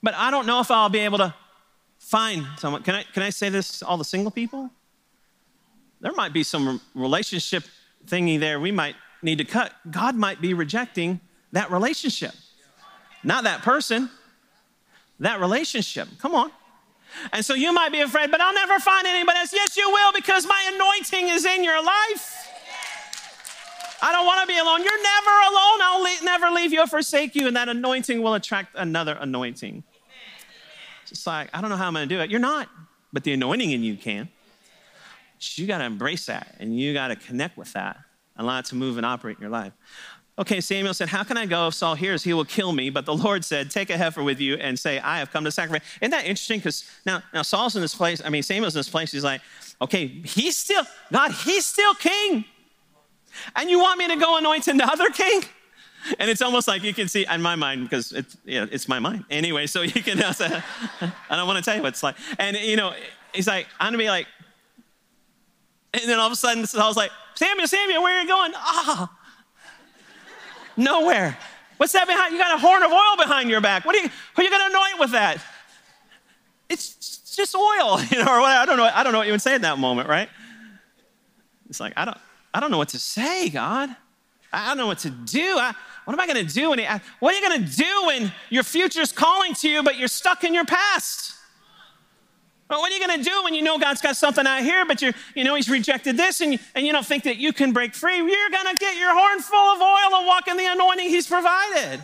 But 0.03 0.15
I 0.15 0.31
don't 0.31 0.47
know 0.47 0.61
if 0.61 0.71
I'll 0.71 0.89
be 0.89 1.01
able 1.01 1.19
to 1.19 1.35
find 1.99 2.47
someone. 2.59 2.83
Can 2.83 2.95
I, 2.95 3.03
can 3.05 3.23
I 3.23 3.31
say 3.31 3.49
this 3.49 3.83
all 3.83 3.97
the 3.97 4.05
single 4.05 4.31
people? 4.31 4.71
There 6.01 6.13
might 6.13 6.33
be 6.33 6.43
some 6.43 6.81
relationship 6.95 7.65
thingy 8.07 8.41
there 8.41 8.59
we 8.59 8.73
might 8.73 8.97
need 9.23 9.39
to 9.39 9.45
cut. 9.45 9.73
God 9.91 10.17
might 10.17 10.41
be 10.41 10.55
rejecting 10.55 11.21
that 11.53 11.71
relationship, 11.71 12.33
not 13.23 13.45
that 13.45 13.63
person, 13.63 14.09
that 15.21 15.41
relationship. 15.41 16.09
Come 16.19 16.35
on. 16.35 16.51
And 17.33 17.45
so 17.45 17.55
you 17.55 17.73
might 17.73 17.93
be 17.93 18.01
afraid, 18.01 18.31
but 18.31 18.41
I'll 18.41 18.55
never 18.55 18.79
find 18.79 19.07
anybody 19.07 19.39
else. 19.39 19.53
Yes, 19.53 19.77
you 19.77 19.91
will, 19.91 20.13
because 20.13 20.47
my 20.47 20.71
anointing 20.75 21.29
is 21.29 21.45
in 21.45 21.65
your 21.65 21.83
life. 21.83 22.37
I 24.03 24.13
don't 24.13 24.25
want 24.25 24.41
to 24.43 24.47
be 24.47 24.59
alone. 24.59 24.83
You're 24.83 25.03
never 25.03 25.31
alone. 25.31 25.81
I'll 25.83 26.03
le- 26.03 26.25
never 26.25 26.51
leave 26.51 26.73
you 26.73 26.81
or 26.83 26.87
forsake 26.87 27.35
you. 27.35 27.47
And 27.47 27.57
that 27.57 27.69
anointing 27.69 28.23
will 28.23 28.35
attract 28.35 28.75
another 28.75 29.17
anointing. 29.21 29.85
Just 31.07 31.27
like, 31.27 31.51
I 31.53 31.61
don't 31.61 31.69
know 31.69 31.77
how 31.77 31.89
I'm 31.89 31.95
going 31.95 32.09
to 32.09 32.15
do 32.15 32.21
it. 32.21 32.31
You're 32.31 32.41
not, 32.41 32.69
but 33.13 33.25
the 33.25 33.33
anointing 33.33 33.73
in 33.73 33.83
you 33.83 33.97
can. 33.97 34.29
you 35.57 35.67
got 35.67 35.79
to 35.79 35.85
embrace 35.85 36.27
that 36.27 36.55
and 36.61 36.79
you 36.79 36.95
got 36.95 37.09
to 37.09 37.17
connect 37.17 37.59
with 37.59 37.73
that, 37.75 37.99
allow 38.37 38.61
it 38.61 38.67
to 38.67 38.75
move 38.75 38.97
and 38.97 39.05
operate 39.05 39.37
in 39.37 39.43
your 39.43 39.51
life. 39.51 39.73
Okay, 40.39 40.61
Samuel 40.61 40.95
said, 40.95 41.09
How 41.09 41.23
can 41.23 41.37
I 41.37 41.47
go? 41.47 41.69
If 41.69 41.75
Saul 41.75 41.95
hears, 41.95 42.23
he 42.23 42.33
will 42.33 42.45
kill 42.45 42.73
me. 42.73 42.89
But 42.91 43.05
the 43.05 43.15
Lord 43.15 43.45
said, 43.45 43.71
Take 43.71 43.91
a 43.91 43.97
heifer 43.97 44.23
with 44.23 44.41
you 44.41 44.55
and 44.55 44.79
say, 44.79 44.99
I 44.99 45.19
have 45.19 45.31
come 45.31 45.45
to 45.45 45.51
sacrifice. 45.51 45.87
Isn't 46.01 46.13
that 46.13 46.25
interesting? 46.25 46.61
Because 46.61 46.89
now, 47.05 47.23
now 47.35 47.43
Saul's 47.43 47.77
in 47.77 47.83
this 47.83 47.95
place. 47.95 48.23
I 48.25 48.31
mean, 48.31 48.43
Samuel's 48.43 48.75
in 48.75 48.79
this 48.79 48.89
place. 48.89 49.13
He's 49.13 49.25
like, 49.25 49.43
Okay, 49.83 50.07
he's 50.07 50.57
still, 50.57 50.85
God, 51.13 51.33
he's 51.33 51.67
still 51.67 51.95
king. 51.95 52.45
And 53.57 53.71
you 53.71 53.79
want 53.79 53.99
me 53.99 54.09
to 54.09 54.17
go 54.17 54.39
anoint 54.39 54.69
another 54.69 55.11
king? 55.11 55.43
And 56.19 56.31
it's 56.31 56.43
almost 56.43 56.67
like 56.67 56.83
you 56.83 56.95
can 56.95 57.09
see 57.09 57.27
in 57.31 57.43
my 57.43 57.57
mind 57.57 57.83
because 57.83 58.13
it's, 58.13 58.37
it's 58.47 58.89
my 58.89 58.99
mind 58.99 59.25
anyway. 59.31 59.67
So 59.67 59.83
you 59.83 60.03
can. 60.03 60.19
I 60.23 61.03
don't 61.29 61.47
want 61.47 61.59
to 61.59 61.63
tell 61.63 61.77
you 61.77 61.83
what 61.83 61.89
it's 61.91 62.03
like. 62.03 62.17
And 62.39 62.57
you 62.57 62.77
know, 62.77 62.95
he's 63.35 63.47
like, 63.47 63.67
I'm 63.79 63.89
gonna 63.89 63.99
be 63.99 64.09
like, 64.09 64.27
and 65.93 66.03
then 66.09 66.19
all 66.19 66.27
of 66.27 66.33
a 66.33 66.37
sudden, 66.37 66.67
Saul's 66.67 66.97
like, 66.97 67.11
Samuel, 67.35 67.67
Samuel, 67.67 68.03
where 68.03 68.19
are 68.19 68.23
you 68.23 68.29
going? 68.29 68.53
Ah, 68.55 69.11
nowhere. 70.81 71.37
What's 71.77 71.93
that 71.93 72.07
behind? 72.07 72.33
You 72.33 72.39
got 72.39 72.55
a 72.55 72.59
horn 72.59 72.83
of 72.83 72.91
oil 72.91 73.17
behind 73.17 73.49
your 73.49 73.61
back. 73.61 73.85
What 73.85 73.95
are 73.95 73.99
you? 73.99 74.09
Who 74.09 74.43
are 74.43 74.45
you 74.45 74.51
gonna 74.51 74.71
anoint 74.71 74.99
with 74.99 75.11
that? 75.13 75.41
It's 76.69 77.35
just 77.37 77.55
oil, 77.55 78.01
you 78.11 78.19
know, 78.19 78.33
or 78.33 78.41
what? 78.41 78.51
I 78.51 78.67
don't 78.67 78.77
know. 78.77 78.91
I 78.93 79.03
don't 79.03 79.13
know 79.13 79.19
what 79.19 79.27
you 79.27 79.33
would 79.33 79.43
say 79.43 79.55
in 79.55 79.63
that 79.63 79.79
moment, 79.79 80.09
right? 80.09 80.29
It's 81.69 81.81
like 81.81 81.93
I 81.97 82.05
don't. 82.05 82.19
I 82.53 82.61
don't 82.61 82.71
know 82.71 82.79
what 82.79 82.89
to 82.91 82.99
say, 82.99 83.49
God. 83.49 83.95
I 84.53 84.67
don't 84.69 84.79
know 84.79 84.89
what 84.89 84.99
to 85.01 85.11
do. 85.11 85.57
I, 85.59 85.73
what 86.05 86.15
am 86.15 86.21
I 86.21 86.27
going 86.27 86.45
to 86.45 86.53
do? 86.53 86.71
When 86.71 86.81
he, 86.81 86.87
what 87.21 87.35
are 87.35 87.39
you 87.39 87.49
going 87.49 87.65
to 87.65 87.77
do 87.77 88.07
when 88.07 88.33
your 88.49 88.65
future 88.65 89.01
is 89.01 89.13
calling 89.13 89.55
to 89.55 89.69
you, 89.69 89.83
but 89.83 89.97
you're 89.97 90.09
stuck 90.09 90.43
in 90.43 90.55
your 90.55 90.65
past? 90.65 91.35
Well, 92.71 92.79
what 92.81 92.93
are 92.93 92.95
you 92.95 93.05
going 93.05 93.19
to 93.19 93.29
do 93.29 93.43
when 93.43 93.53
you 93.53 93.63
know 93.63 93.79
God's 93.79 94.01
got 94.01 94.17
something 94.17 94.47
out 94.47 94.63
here, 94.63 94.87
but 94.87 95.03
you 95.03 95.13
you 95.35 95.43
know 95.43 95.57
He's 95.57 95.69
rejected 95.69 96.17
this, 96.17 96.41
and 96.41 96.53
you, 96.53 96.59
and 96.75 96.87
you 96.87 96.93
don't 96.93 97.05
think 97.05 97.25
that 97.25 97.37
you 97.37 97.53
can 97.53 97.73
break 97.73 97.95
free? 97.95 98.17
You're 98.17 98.51
going 98.51 98.73
to 98.73 98.77
get 98.79 98.97
your 98.97 99.13
horn 99.13 99.41
full 99.41 99.59
of 99.59 99.81
oil 99.81 100.19
and 100.19 100.27
walk 100.27 100.47
in 100.47 100.57
the 100.57 100.67
anointing 100.67 101.09
He's 101.09 101.27
provided. 101.27 102.01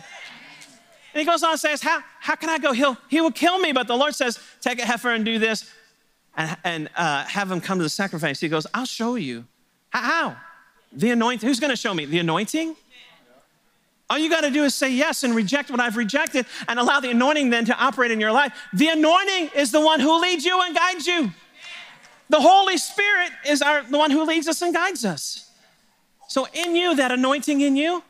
And 1.13 1.21
he 1.21 1.25
goes 1.25 1.41
on 1.41 1.51
and 1.51 1.59
says, 1.59 1.81
How, 1.81 2.03
how 2.19 2.35
can 2.35 2.49
I 2.49 2.59
go? 2.59 2.73
He'll, 2.73 2.97
he 3.09 3.21
will 3.21 3.31
kill 3.31 3.57
me. 3.57 3.71
But 3.71 3.87
the 3.87 3.95
Lord 3.95 4.13
says, 4.13 4.39
Take 4.61 4.79
a 4.79 4.85
heifer 4.85 5.11
and 5.11 5.25
do 5.25 5.39
this 5.39 5.71
and, 6.35 6.57
and 6.63 6.89
uh, 6.95 7.23
have 7.23 7.49
him 7.49 7.59
come 7.59 7.79
to 7.79 7.83
the 7.83 7.89
sacrifice. 7.89 8.39
He 8.39 8.49
goes, 8.49 8.67
I'll 8.73 8.85
show 8.85 9.15
you. 9.15 9.45
How? 9.89 10.35
The 10.91 11.09
anointing. 11.11 11.47
Who's 11.47 11.59
going 11.59 11.71
to 11.71 11.77
show 11.77 11.93
me? 11.93 12.05
The 12.05 12.19
anointing? 12.19 12.75
All 14.09 14.17
you 14.17 14.29
got 14.29 14.41
to 14.41 14.51
do 14.51 14.63
is 14.63 14.73
say 14.73 14.89
yes 14.89 15.23
and 15.23 15.35
reject 15.35 15.69
what 15.69 15.79
I've 15.79 15.97
rejected 15.97 16.45
and 16.67 16.79
allow 16.79 16.99
the 16.99 17.11
anointing 17.11 17.49
then 17.49 17.65
to 17.65 17.77
operate 17.77 18.11
in 18.11 18.19
your 18.19 18.31
life. 18.31 18.53
The 18.73 18.87
anointing 18.87 19.49
is 19.55 19.71
the 19.71 19.81
one 19.81 19.99
who 19.99 20.21
leads 20.21 20.45
you 20.45 20.61
and 20.61 20.75
guides 20.75 21.05
you. 21.05 21.31
The 22.29 22.39
Holy 22.39 22.77
Spirit 22.77 23.31
is 23.45 23.61
our, 23.61 23.83
the 23.83 23.97
one 23.97 24.11
who 24.11 24.23
leads 24.25 24.47
us 24.47 24.61
and 24.61 24.73
guides 24.73 25.03
us. 25.03 25.49
So, 26.29 26.47
in 26.53 26.75
you, 26.75 26.95
that 26.95 27.11
anointing 27.11 27.61
in 27.61 27.77
you, 27.77 28.03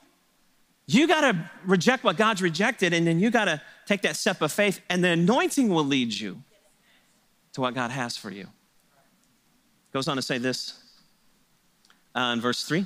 you 0.87 1.07
got 1.07 1.21
to 1.21 1.49
reject 1.65 2.03
what 2.03 2.17
God's 2.17 2.41
rejected, 2.41 2.93
and 2.93 3.05
then 3.05 3.19
you 3.19 3.29
got 3.29 3.45
to 3.45 3.61
take 3.85 4.01
that 4.03 4.15
step 4.15 4.41
of 4.41 4.51
faith, 4.51 4.81
and 4.89 5.03
the 5.03 5.09
anointing 5.09 5.69
will 5.69 5.85
lead 5.85 6.13
you 6.13 6.41
to 7.53 7.61
what 7.61 7.75
God 7.75 7.91
has 7.91 8.17
for 8.17 8.31
you. 8.31 8.47
Goes 9.93 10.07
on 10.07 10.15
to 10.15 10.21
say 10.21 10.37
this 10.37 10.79
uh, 12.15 12.31
in 12.33 12.41
verse 12.41 12.63
3 12.63 12.85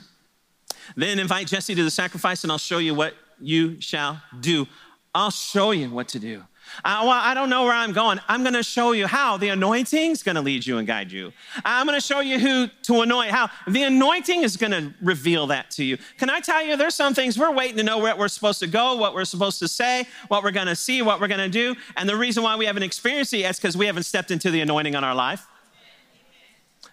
Then 0.96 1.20
invite 1.20 1.48
Jesse 1.48 1.76
to 1.76 1.84
the 1.84 1.92
sacrifice, 1.92 2.44
and 2.44 2.52
I'll 2.52 2.58
show 2.58 2.78
you 2.78 2.94
what 2.94 3.16
you 3.40 3.80
shall 3.82 4.22
do. 4.40 4.68
I'll 5.14 5.32
show 5.32 5.72
you 5.72 5.90
what 5.90 6.08
to 6.10 6.20
do. 6.20 6.44
I, 6.86 7.04
well, 7.04 7.12
I 7.12 7.34
don't 7.34 7.50
know 7.50 7.64
where 7.64 7.74
I'm 7.74 7.92
going. 7.92 8.20
I'm 8.28 8.44
going 8.44 8.54
to 8.54 8.64
show 8.64 8.94
you 8.94 9.08
how 9.08 9.36
the 9.38 9.50
anointing's 9.50 10.24
going 10.24 10.36
to 10.36 10.42
lead 10.42 10.66
you 10.66 10.78
and 10.78 10.88
guide 10.88 11.12
you. 11.12 11.34
I'm 11.66 11.86
going 11.86 12.00
to 12.00 12.06
show 12.06 12.22
you 12.22 12.40
who 12.40 12.68
to 12.84 13.02
anoint, 13.02 13.32
how 13.32 13.50
the 13.68 13.84
anointing 13.84 14.44
is 14.44 14.58
going 14.58 14.72
to 14.72 14.94
reveal 15.02 15.48
that 15.48 15.72
to 15.72 15.84
you. 15.84 15.98
Can 16.18 16.30
I 16.30 16.40
tell 16.40 16.64
you, 16.64 16.78
there's 16.78 16.96
some 16.96 17.14
things 17.14 17.38
we're 17.38 17.52
waiting 17.52 17.78
to 17.78 17.84
know 17.84 17.98
where 17.98 18.16
we're 18.16 18.28
supposed 18.28 18.60
to 18.60 18.68
go, 18.68 18.96
what 18.96 19.14
we're 19.14 19.26
supposed 19.26 19.60
to 19.60 19.68
say, 19.68 20.06
what 20.30 20.44
we're 20.44 20.52
going 20.52 20.68
to 20.68 20.76
see, 20.76 21.02
what 21.02 21.20
we're 21.20 21.28
going 21.28 21.40
to 21.40 21.50
do. 21.50 21.76
And 21.98 22.08
the 22.08 22.16
reason 22.16 22.44
why 22.44 22.56
we 22.56 22.66
haven't 22.66 22.84
experienced 22.84 23.34
it 23.34 23.40
yet 23.40 23.52
is 23.52 23.58
because 23.58 23.76
we 23.76 23.88
haven't 23.88 24.04
stepped 24.04 24.32
into 24.32 24.50
the 24.50 24.62
anointing 24.62 24.96
on 24.96 25.04
our 25.04 25.16
life. 25.16 25.46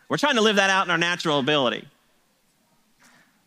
We're 0.09 0.17
trying 0.17 0.37
to 0.37 0.41
live 0.43 0.57
that 0.57 0.71
out 0.71 0.87
in 0.87 0.91
our 0.91 0.99
natural 0.99 1.39
ability. 1.39 1.87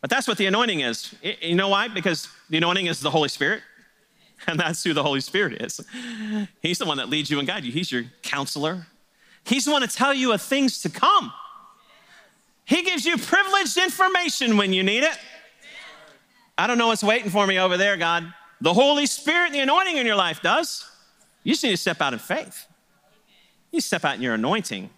But 0.02 0.10
that's 0.10 0.28
what 0.28 0.38
the 0.38 0.48
anointing 0.48 0.82
is. 0.82 1.14
You 1.42 1.56
know 1.56 1.70
why? 1.70 1.88
Because 1.88 2.28
the 2.50 2.58
anointing 2.58 2.88
is 2.88 3.00
the 3.00 3.12
Holy 3.12 3.30
Spirit. 3.30 3.64
And 4.48 4.60
that's 4.60 4.84
who 4.84 4.92
the 4.92 5.04
Holy 5.04 5.22
Spirit 5.22 5.62
is. 5.62 5.80
He's 6.64 6.80
the 6.80 6.86
one 6.86 6.98
that 6.98 7.10
leads 7.10 7.30
you 7.30 7.38
and 7.38 7.48
guides 7.48 7.64
you. 7.64 7.72
He's 7.72 7.92
your 7.92 8.06
counselor. 8.24 8.88
He's 9.44 9.66
the 9.66 9.72
one 9.72 9.84
to 9.84 9.88
tell 9.88 10.16
you 10.16 10.34
of 10.34 10.42
things 10.42 10.82
to 10.82 10.90
come. 10.90 11.32
He 12.66 12.82
gives 12.82 13.06
you 13.06 13.18
privileged 13.20 13.78
information 13.78 14.58
when 14.58 14.74
you 14.74 14.82
need 14.82 15.04
it. 15.04 15.16
I 16.58 16.66
don't 16.66 16.80
know 16.80 16.88
what's 16.88 17.04
waiting 17.04 17.30
for 17.30 17.46
me 17.46 17.60
over 17.60 17.78
there, 17.78 17.98
God. 17.98 18.34
The 18.62 18.74
Holy 18.74 19.06
Spirit, 19.06 19.52
the 19.52 19.60
anointing 19.60 19.98
in 19.98 20.08
your 20.08 20.16
life 20.16 20.42
does. 20.42 20.90
You 21.44 21.54
just 21.54 21.64
need 21.64 21.72
to 21.72 21.78
step 21.78 22.02
out 22.02 22.14
in 22.14 22.18
faith. 22.20 22.66
You 23.72 23.80
step 23.80 24.04
out 24.06 24.16
in 24.16 24.24
your 24.24 24.34
anointing. 24.34 24.90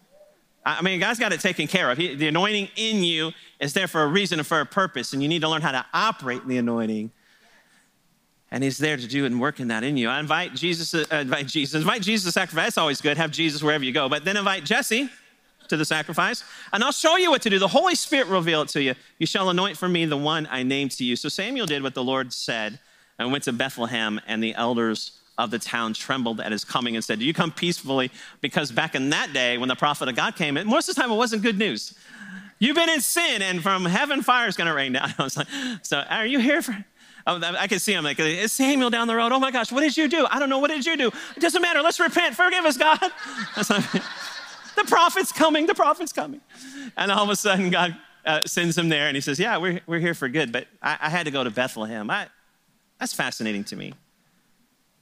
I 0.65 0.81
mean, 0.81 0.99
God's 0.99 1.19
got 1.19 1.33
it 1.33 1.41
taken 1.41 1.67
care 1.67 1.91
of. 1.91 1.97
He, 1.97 2.15
the 2.15 2.27
anointing 2.27 2.69
in 2.75 3.03
you 3.03 3.31
is 3.59 3.73
there 3.73 3.87
for 3.87 4.01
a 4.03 4.07
reason 4.07 4.39
and 4.39 4.47
for 4.47 4.61
a 4.61 4.65
purpose, 4.65 5.13
and 5.13 5.21
you 5.21 5.27
need 5.27 5.41
to 5.41 5.49
learn 5.49 5.61
how 5.61 5.71
to 5.71 5.85
operate 5.93 6.41
in 6.41 6.47
the 6.47 6.57
anointing 6.57 7.11
and 8.53 8.63
he's 8.63 8.77
there 8.77 8.95
to 8.95 9.07
do 9.07 9.25
and 9.25 9.41
work 9.41 9.59
in 9.59 9.69
that 9.69 9.83
in 9.83 9.97
you. 9.97 10.07
I 10.07 10.19
invite 10.19 10.53
Jesus, 10.53 10.93
uh, 10.93 11.05
invite 11.11 11.47
Jesus, 11.47 11.81
invite 11.81 12.03
Jesus 12.03 12.25
to 12.25 12.31
sacrifice. 12.31 12.67
That's 12.67 12.77
always 12.77 13.01
good. 13.01 13.17
Have 13.17 13.31
Jesus 13.31 13.63
wherever 13.63 13.83
you 13.83 13.91
go. 13.91 14.07
But 14.07 14.25
then 14.25 14.37
invite 14.37 14.63
Jesse 14.63 15.09
to 15.69 15.75
the 15.75 15.85
sacrifice, 15.85 16.43
and 16.71 16.83
I'll 16.83 16.91
show 16.91 17.17
you 17.17 17.31
what 17.31 17.41
to 17.41 17.49
do. 17.49 17.57
The 17.57 17.67
Holy 17.67 17.95
Spirit 17.95 18.27
reveal 18.27 18.61
it 18.61 18.67
to 18.69 18.83
you. 18.83 18.93
You 19.17 19.25
shall 19.25 19.49
anoint 19.49 19.75
for 19.75 19.89
me 19.89 20.05
the 20.05 20.17
one 20.17 20.47
I 20.51 20.61
named 20.61 20.91
to 20.91 21.03
you. 21.03 21.15
So 21.15 21.29
Samuel 21.29 21.65
did 21.65 21.81
what 21.81 21.95
the 21.95 22.03
Lord 22.03 22.31
said 22.31 22.79
and 23.17 23.31
went 23.31 23.43
to 23.45 23.53
Bethlehem, 23.53 24.21
and 24.27 24.43
the 24.43 24.53
elders 24.53 25.13
of 25.37 25.51
the 25.51 25.59
town 25.59 25.93
trembled 25.93 26.39
at 26.39 26.51
his 26.51 26.63
coming 26.63 26.95
and 26.95 27.03
said, 27.03 27.19
Do 27.19 27.25
you 27.25 27.33
come 27.33 27.51
peacefully? 27.51 28.11
Because 28.41 28.71
back 28.71 28.95
in 28.95 29.09
that 29.09 29.33
day, 29.33 29.57
when 29.57 29.69
the 29.69 29.75
prophet 29.75 30.07
of 30.07 30.15
God 30.15 30.35
came, 30.35 30.53
most 30.65 30.89
of 30.89 30.95
the 30.95 31.01
time 31.01 31.11
it 31.11 31.15
wasn't 31.15 31.41
good 31.41 31.57
news. 31.57 31.95
You've 32.59 32.75
been 32.75 32.89
in 32.89 33.01
sin, 33.01 33.41
and 33.41 33.61
from 33.61 33.85
heaven 33.85 34.21
fire 34.21 34.47
is 34.47 34.55
going 34.55 34.67
to 34.67 34.73
rain 34.73 34.93
down. 34.93 35.13
I 35.19 35.23
was 35.23 35.37
like, 35.37 35.47
So 35.81 35.99
are 35.99 36.25
you 36.25 36.39
here 36.39 36.61
for? 36.61 36.85
Oh, 37.25 37.39
I 37.41 37.67
can 37.67 37.79
see 37.79 37.93
him 37.93 38.03
like, 38.03 38.19
is 38.19 38.51
Samuel 38.51 38.89
down 38.89 39.07
the 39.07 39.15
road? 39.15 39.31
Oh 39.31 39.39
my 39.39 39.49
gosh, 39.49 39.71
what 39.71 39.79
did 39.79 39.95
you 39.95 40.09
do? 40.09 40.27
I 40.29 40.39
don't 40.39 40.49
know. 40.49 40.59
What 40.59 40.69
did 40.69 40.85
you 40.85 40.97
do? 40.97 41.07
It 41.07 41.39
doesn't 41.39 41.61
matter. 41.61 41.81
Let's 41.81 41.97
repent. 41.97 42.35
Forgive 42.35 42.65
us, 42.65 42.75
God. 42.75 42.99
the 43.55 44.83
prophet's 44.87 45.31
coming. 45.31 45.65
The 45.65 45.73
prophet's 45.73 46.11
coming. 46.11 46.41
And 46.97 47.11
all 47.13 47.23
of 47.23 47.29
a 47.29 47.37
sudden, 47.37 47.69
God 47.69 47.95
uh, 48.25 48.41
sends 48.45 48.77
him 48.77 48.89
there 48.89 49.07
and 49.07 49.15
he 49.15 49.21
says, 49.21 49.39
Yeah, 49.39 49.57
we're, 49.57 49.79
we're 49.87 49.99
here 49.99 50.13
for 50.13 50.27
good, 50.27 50.51
but 50.51 50.67
I, 50.81 50.97
I 51.03 51.09
had 51.09 51.25
to 51.25 51.31
go 51.31 51.45
to 51.45 51.49
Bethlehem. 51.49 52.09
I, 52.09 52.27
that's 52.99 53.13
fascinating 53.13 53.63
to 53.65 53.77
me 53.77 53.93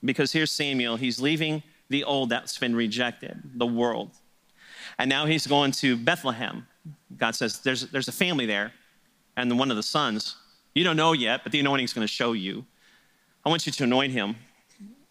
because 0.04 0.32
here's 0.32 0.52
Samuel. 0.52 0.98
He's 0.98 1.20
leaving 1.20 1.64
the 1.90 2.04
old 2.04 2.30
that's 2.30 2.58
been 2.58 2.76
rejected, 2.76 3.42
the 3.56 3.66
world. 3.66 4.12
And 4.98 5.10
now 5.10 5.26
he's 5.26 5.48
going 5.48 5.72
to 5.74 5.98
Bethlehem. 5.98 6.68
God 7.18 7.36
says, 7.36 7.60
There's, 7.60 7.88
there's 7.92 8.08
a 8.08 8.14
family 8.14 8.46
there, 8.46 8.72
and 9.36 9.58
one 9.58 9.72
of 9.72 9.78
the 9.78 9.84
sons 9.84 10.36
you 10.74 10.84
don't 10.84 10.96
know 10.96 11.14
yet, 11.14 11.42
but 11.44 11.52
the 11.52 11.60
anointing 11.60 11.86
is 11.86 11.94
going 11.94 12.08
to 12.08 12.12
show 12.12 12.34
you. 12.34 12.66
I 13.46 13.50
want 13.50 13.66
you 13.66 13.72
to 13.72 13.84
anoint 13.84 14.14
him. 14.14 14.36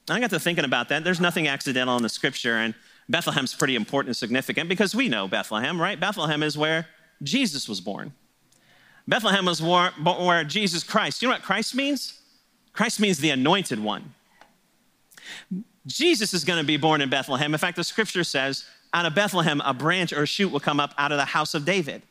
I 0.09 0.19
got 0.19 0.31
to 0.31 0.41
thinking 0.41 0.65
about 0.65 0.89
that. 0.89 1.05
There's 1.05 1.21
nothing 1.21 1.49
accidental 1.49 1.97
in 1.97 2.03
the 2.03 2.09
scripture, 2.09 2.57
and 2.57 2.75
Bethlehem's 3.09 3.55
pretty 3.55 3.77
important 3.77 4.09
and 4.11 4.17
significant 4.17 4.69
because 4.69 4.95
we 4.95 5.09
know 5.09 5.29
Bethlehem, 5.29 5.81
right? 5.81 5.99
Bethlehem 6.01 6.43
is 6.43 6.57
where 6.57 6.87
Jesus 7.23 7.69
was 7.69 7.81
born. 7.81 8.13
Bethlehem 9.07 9.45
was 9.45 9.61
where, 9.61 9.91
where 9.91 10.45
Jesus 10.45 10.83
Christ, 10.83 11.21
you 11.21 11.29
know 11.29 11.35
what 11.35 11.43
Christ 11.43 11.75
means? 11.75 12.21
Christ 12.73 13.01
means 13.01 13.19
the 13.19 13.31
anointed 13.31 13.81
one. 13.81 14.15
Jesus 15.87 16.35
is 16.35 16.45
going 16.45 16.59
to 16.59 16.67
be 16.67 16.77
born 16.77 17.01
in 17.01 17.09
Bethlehem. 17.09 17.53
In 17.53 17.59
fact, 17.59 17.77
the 17.77 17.85
scripture 17.85 18.25
says, 18.25 18.65
out 18.93 19.07
of 19.07 19.15
Bethlehem, 19.15 19.61
a 19.65 19.73
branch 19.73 20.13
or 20.13 20.23
a 20.23 20.27
shoot 20.27 20.51
will 20.51 20.61
come 20.61 20.81
up 20.81 20.95
out 20.99 21.13
of 21.13 21.19
the 21.19 21.25
house 21.25 21.55
of 21.55 21.65
David. 21.65 22.03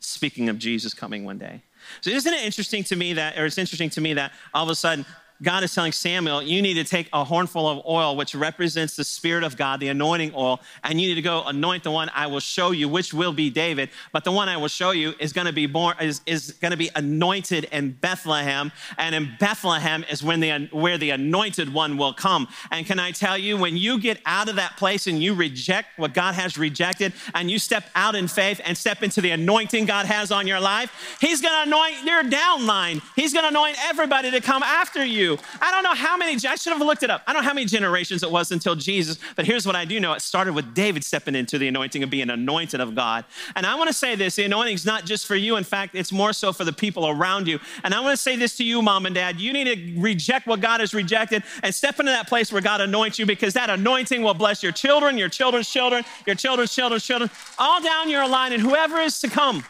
Speaking 0.00 0.48
of 0.48 0.58
Jesus 0.58 0.92
coming 0.92 1.24
one 1.24 1.38
day. 1.38 1.62
So 2.00 2.10
isn't 2.10 2.32
it 2.32 2.44
interesting 2.44 2.84
to 2.84 2.96
me 2.96 3.14
that, 3.14 3.38
or 3.38 3.46
it's 3.46 3.58
interesting 3.58 3.90
to 3.90 4.00
me 4.00 4.14
that 4.14 4.32
all 4.52 4.64
of 4.64 4.70
a 4.70 4.74
sudden 4.74 5.06
God 5.42 5.64
is 5.64 5.74
telling 5.74 5.90
Samuel, 5.90 6.42
you 6.42 6.62
need 6.62 6.74
to 6.74 6.84
take 6.84 7.08
a 7.12 7.24
hornful 7.24 7.68
of 7.68 7.84
oil, 7.86 8.16
which 8.16 8.36
represents 8.36 8.94
the 8.94 9.02
Spirit 9.02 9.42
of 9.42 9.56
God, 9.56 9.80
the 9.80 9.88
anointing 9.88 10.32
oil, 10.36 10.60
and 10.84 11.00
you 11.00 11.08
need 11.08 11.16
to 11.16 11.22
go 11.22 11.42
anoint 11.44 11.82
the 11.82 11.90
one 11.90 12.08
I 12.14 12.28
will 12.28 12.40
show 12.40 12.70
you, 12.70 12.88
which 12.88 13.12
will 13.12 13.32
be 13.32 13.50
David. 13.50 13.90
But 14.12 14.22
the 14.22 14.30
one 14.30 14.48
I 14.48 14.56
will 14.56 14.68
show 14.68 14.92
you 14.92 15.14
is 15.18 15.32
going 15.32 15.48
to 15.48 15.52
be 15.52 15.66
born, 15.66 15.96
is, 16.00 16.20
is 16.24 16.52
going 16.52 16.70
to 16.70 16.76
be 16.76 16.88
anointed 16.94 17.64
in 17.72 17.92
Bethlehem. 17.92 18.70
And 18.96 19.14
in 19.14 19.34
Bethlehem 19.40 20.04
is 20.08 20.22
when 20.22 20.38
the, 20.38 20.68
where 20.70 20.98
the 20.98 21.10
anointed 21.10 21.74
one 21.74 21.96
will 21.96 22.12
come. 22.12 22.46
And 22.70 22.86
can 22.86 23.00
I 23.00 23.10
tell 23.10 23.36
you, 23.36 23.56
when 23.56 23.76
you 23.76 23.98
get 24.00 24.20
out 24.26 24.48
of 24.48 24.56
that 24.56 24.76
place 24.76 25.08
and 25.08 25.20
you 25.20 25.34
reject 25.34 25.98
what 25.98 26.14
God 26.14 26.34
has 26.34 26.56
rejected, 26.56 27.12
and 27.34 27.50
you 27.50 27.58
step 27.58 27.84
out 27.96 28.14
in 28.14 28.28
faith 28.28 28.60
and 28.64 28.78
step 28.78 29.02
into 29.02 29.20
the 29.20 29.30
anointing 29.30 29.86
God 29.86 30.06
has 30.06 30.30
on 30.30 30.46
your 30.46 30.60
life, 30.60 31.16
He's 31.20 31.40
going 31.40 31.54
to 31.54 31.62
anoint 31.62 32.04
your 32.04 32.22
downline. 32.22 33.02
He's 33.16 33.32
going 33.32 33.44
to 33.44 33.48
anoint 33.48 33.76
everybody 33.88 34.30
to 34.30 34.40
come 34.40 34.62
after 34.62 35.04
you 35.04 35.23
you. 35.24 35.38
I 35.60 35.70
don't 35.70 35.82
know 35.82 35.94
how 35.94 36.16
many, 36.16 36.34
I 36.46 36.56
should 36.56 36.72
have 36.72 36.80
looked 36.80 37.02
it 37.02 37.10
up. 37.10 37.22
I 37.26 37.32
don't 37.32 37.42
know 37.42 37.48
how 37.48 37.54
many 37.54 37.66
generations 37.66 38.22
it 38.22 38.30
was 38.30 38.52
until 38.52 38.74
Jesus, 38.74 39.18
but 39.36 39.46
here's 39.46 39.66
what 39.66 39.76
I 39.76 39.84
do 39.84 39.98
know. 39.98 40.12
It 40.12 40.22
started 40.22 40.54
with 40.54 40.74
David 40.74 41.04
stepping 41.04 41.34
into 41.34 41.58
the 41.58 41.68
anointing 41.68 42.02
of 42.02 42.10
being 42.10 42.30
anointed 42.30 42.80
of 42.80 42.94
God. 42.94 43.24
And 43.56 43.66
I 43.66 43.74
want 43.74 43.88
to 43.88 43.94
say 43.94 44.14
this 44.14 44.36
the 44.36 44.44
anointing 44.44 44.74
is 44.74 44.86
not 44.86 45.04
just 45.04 45.26
for 45.26 45.36
you. 45.36 45.56
In 45.56 45.64
fact, 45.64 45.94
it's 45.94 46.12
more 46.12 46.32
so 46.32 46.52
for 46.52 46.64
the 46.64 46.72
people 46.72 47.08
around 47.08 47.48
you. 47.48 47.58
And 47.82 47.94
I 47.94 48.00
want 48.00 48.12
to 48.12 48.22
say 48.22 48.36
this 48.36 48.56
to 48.58 48.64
you, 48.64 48.82
mom 48.82 49.06
and 49.06 49.14
dad. 49.14 49.40
You 49.40 49.52
need 49.52 49.64
to 49.64 50.00
reject 50.00 50.46
what 50.46 50.60
God 50.60 50.80
has 50.80 50.94
rejected 50.94 51.42
and 51.62 51.74
step 51.74 51.98
into 52.00 52.12
that 52.12 52.28
place 52.28 52.52
where 52.52 52.62
God 52.62 52.80
anoints 52.80 53.18
you 53.18 53.26
because 53.26 53.54
that 53.54 53.70
anointing 53.70 54.22
will 54.22 54.34
bless 54.34 54.62
your 54.62 54.72
children, 54.72 55.18
your 55.18 55.28
children's 55.28 55.68
children, 55.68 56.04
your 56.26 56.36
children's 56.36 56.74
children's 56.74 57.04
children, 57.04 57.30
all 57.58 57.82
down 57.82 58.10
your 58.10 58.28
line, 58.28 58.52
and 58.52 58.62
whoever 58.62 58.98
is 58.98 59.20
to 59.20 59.28
come. 59.28 59.64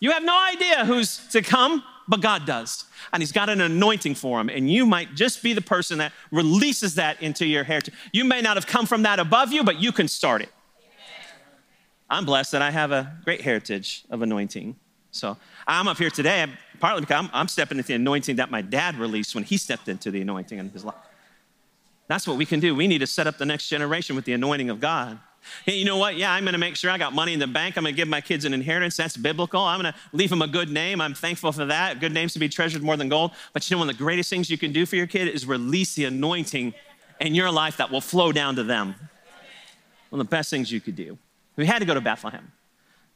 You 0.00 0.10
have 0.10 0.24
no 0.24 0.36
idea 0.36 0.84
who's 0.84 1.18
to 1.28 1.42
come, 1.42 1.84
but 2.08 2.20
God 2.20 2.46
does 2.46 2.84
and 3.12 3.22
He's 3.22 3.32
got 3.32 3.48
an 3.48 3.60
anointing 3.60 4.14
for 4.14 4.40
him. 4.40 4.48
And 4.48 4.70
you 4.70 4.86
might 4.86 5.14
just 5.14 5.42
be 5.42 5.52
the 5.52 5.60
person 5.60 5.98
that 5.98 6.12
releases 6.30 6.94
that 6.96 7.22
into 7.22 7.46
your 7.46 7.64
heritage. 7.64 7.94
You 8.12 8.24
may 8.24 8.40
not 8.40 8.56
have 8.56 8.66
come 8.66 8.86
from 8.86 9.02
that 9.02 9.18
above 9.18 9.52
you, 9.52 9.64
but 9.64 9.80
you 9.80 9.92
can 9.92 10.08
start 10.08 10.42
it. 10.42 10.50
I'm 12.08 12.26
blessed 12.26 12.52
that 12.52 12.62
I 12.62 12.70
have 12.70 12.92
a 12.92 13.16
great 13.24 13.40
heritage 13.40 14.04
of 14.10 14.20
anointing. 14.22 14.76
So 15.10 15.36
I'm 15.66 15.88
up 15.88 15.98
here 15.98 16.10
today 16.10 16.46
partly 16.82 17.00
because 17.00 17.24
I'm, 17.24 17.30
I'm 17.32 17.48
stepping 17.48 17.78
into 17.78 17.88
the 17.88 17.94
anointing 17.94 18.36
that 18.36 18.50
my 18.50 18.60
dad 18.60 18.96
released 18.96 19.34
when 19.34 19.44
he 19.44 19.56
stepped 19.56 19.88
into 19.88 20.10
the 20.10 20.20
anointing 20.20 20.58
in 20.58 20.68
his 20.70 20.84
life. 20.84 20.96
That's 22.08 22.26
what 22.26 22.36
we 22.36 22.44
can 22.44 22.60
do. 22.60 22.74
We 22.74 22.88
need 22.88 22.98
to 22.98 23.06
set 23.06 23.26
up 23.26 23.38
the 23.38 23.46
next 23.46 23.68
generation 23.68 24.16
with 24.16 24.24
the 24.24 24.32
anointing 24.32 24.68
of 24.68 24.80
God. 24.80 25.18
Hey, 25.64 25.76
you 25.76 25.84
know 25.84 25.96
what? 25.96 26.16
Yeah, 26.16 26.32
I'm 26.32 26.44
going 26.44 26.52
to 26.52 26.58
make 26.58 26.76
sure 26.76 26.90
I 26.90 26.98
got 26.98 27.12
money 27.12 27.32
in 27.32 27.38
the 27.38 27.46
bank. 27.46 27.76
I'm 27.76 27.84
going 27.84 27.94
to 27.94 27.96
give 27.96 28.08
my 28.08 28.20
kids 28.20 28.44
an 28.44 28.54
inheritance. 28.54 28.96
That's 28.96 29.16
biblical. 29.16 29.60
I'm 29.60 29.80
going 29.80 29.92
to 29.92 29.98
leave 30.12 30.30
them 30.30 30.42
a 30.42 30.46
good 30.46 30.70
name. 30.70 31.00
I'm 31.00 31.14
thankful 31.14 31.52
for 31.52 31.64
that. 31.66 32.00
Good 32.00 32.12
names 32.12 32.32
to 32.34 32.38
be 32.38 32.48
treasured 32.48 32.82
more 32.82 32.96
than 32.96 33.08
gold. 33.08 33.32
But 33.52 33.68
you 33.68 33.74
know, 33.74 33.80
one 33.80 33.90
of 33.90 33.96
the 33.96 34.02
greatest 34.02 34.30
things 34.30 34.50
you 34.50 34.58
can 34.58 34.72
do 34.72 34.86
for 34.86 34.96
your 34.96 35.06
kid 35.06 35.28
is 35.28 35.46
release 35.46 35.94
the 35.94 36.04
anointing 36.04 36.74
in 37.20 37.34
your 37.34 37.50
life 37.50 37.76
that 37.76 37.90
will 37.90 38.00
flow 38.00 38.32
down 38.32 38.56
to 38.56 38.64
them. 38.64 38.94
One 40.10 40.20
of 40.20 40.26
the 40.26 40.30
best 40.30 40.50
things 40.50 40.70
you 40.70 40.80
could 40.80 40.96
do. 40.96 41.18
We 41.56 41.66
had 41.66 41.78
to 41.78 41.84
go 41.84 41.94
to 41.94 42.00
Bethlehem 42.00 42.52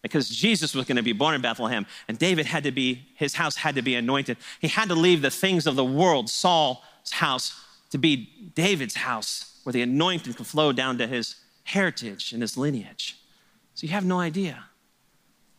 because 0.03 0.29
Jesus 0.29 0.75
was 0.75 0.85
going 0.85 0.97
to 0.97 1.03
be 1.03 1.13
born 1.13 1.35
in 1.35 1.41
Bethlehem, 1.41 1.85
and 2.07 2.17
David 2.17 2.47
had 2.47 2.63
to 2.65 2.71
be, 2.71 3.07
his 3.17 3.35
house 3.35 3.57
had 3.57 3.75
to 3.75 3.83
be 3.83 3.97
anointed. 3.97 4.37
He 4.61 4.69
had 4.69 4.89
to 4.89 4.95
leave 4.95 5.21
the 5.21 5.31
things 5.31 5.67
of 5.67 5.75
the 5.75 5.85
world, 5.85 6.31
Saul's 6.31 6.79
house, 7.11 7.61
to 7.91 7.99
be 7.99 8.51
David's 8.55 8.95
house, 8.95 9.59
where 9.65 9.73
the 9.73 9.83
anointing 9.83 10.35
could 10.35 10.47
flow 10.47 10.71
down 10.71 10.99
to 10.99 11.07
his 11.07 11.37
heritage 11.67 12.33
and 12.33 12.41
his 12.41 12.57
lineage. 12.57 13.19
So 13.75 13.87
you 13.87 13.93
have 13.93 14.05
no 14.07 14.19
idea 14.21 14.65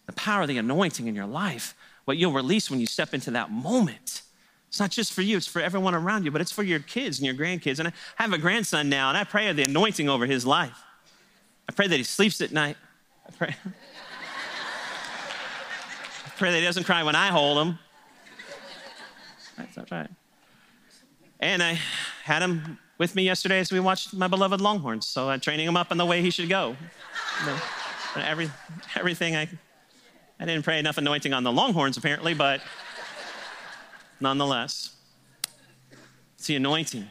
the 0.07 0.13
power 0.13 0.41
of 0.41 0.47
the 0.47 0.57
anointing 0.57 1.05
in 1.07 1.13
your 1.13 1.25
life, 1.25 1.75
what 2.05 2.15
you'll 2.15 2.31
release 2.31 2.71
when 2.71 2.79
you 2.79 2.85
step 2.85 3.13
into 3.13 3.29
that 3.31 3.51
moment. 3.51 4.21
It's 4.69 4.79
not 4.79 4.89
just 4.89 5.11
for 5.11 5.21
you, 5.21 5.35
it's 5.35 5.47
for 5.47 5.61
everyone 5.61 5.93
around 5.93 6.23
you, 6.23 6.31
but 6.31 6.39
it's 6.39 6.51
for 6.51 6.63
your 6.63 6.79
kids 6.79 7.19
and 7.19 7.25
your 7.25 7.35
grandkids. 7.35 7.79
And 7.79 7.89
I 7.89 7.93
have 8.15 8.31
a 8.31 8.37
grandson 8.37 8.87
now, 8.87 9.09
and 9.09 9.17
I 9.17 9.25
pray 9.25 9.51
the 9.51 9.63
anointing 9.63 10.07
over 10.07 10.25
his 10.25 10.45
life. 10.45 10.81
I 11.67 11.73
pray 11.73 11.87
that 11.87 11.97
he 11.97 12.03
sleeps 12.03 12.39
at 12.39 12.53
night. 12.53 12.77
I 13.27 13.31
pray, 13.31 13.55
I 16.25 16.29
pray 16.37 16.51
that 16.51 16.57
he 16.57 16.63
doesn't 16.63 16.85
cry 16.85 17.03
when 17.03 17.15
I 17.15 17.27
hold 17.27 17.57
him. 17.57 17.79
That's 19.75 19.91
right. 19.91 20.09
And 21.41 21.61
I 21.61 21.77
had 22.23 22.41
him 22.41 22.79
with 22.97 23.15
me 23.15 23.23
yesterday 23.23 23.59
as 23.59 23.71
we 23.71 23.79
watched 23.79 24.13
my 24.13 24.27
beloved 24.27 24.61
Longhorns. 24.61 25.07
So 25.07 25.29
I'm 25.29 25.39
training 25.39 25.67
him 25.67 25.77
up 25.77 25.91
in 25.91 25.97
the 25.97 26.05
way 26.05 26.21
he 26.21 26.29
should 26.29 26.49
go. 26.49 26.75
Every, 28.15 28.49
everything 28.95 29.35
I, 29.35 29.47
I 30.39 30.45
didn't 30.45 30.63
pray 30.63 30.79
enough 30.79 30.97
anointing 30.97 31.33
on 31.33 31.43
the 31.43 31.51
Longhorns 31.51 31.97
apparently, 31.97 32.33
but 32.33 32.61
nonetheless, 34.19 34.95
it's 36.35 36.47
the 36.47 36.55
anointing. 36.55 37.07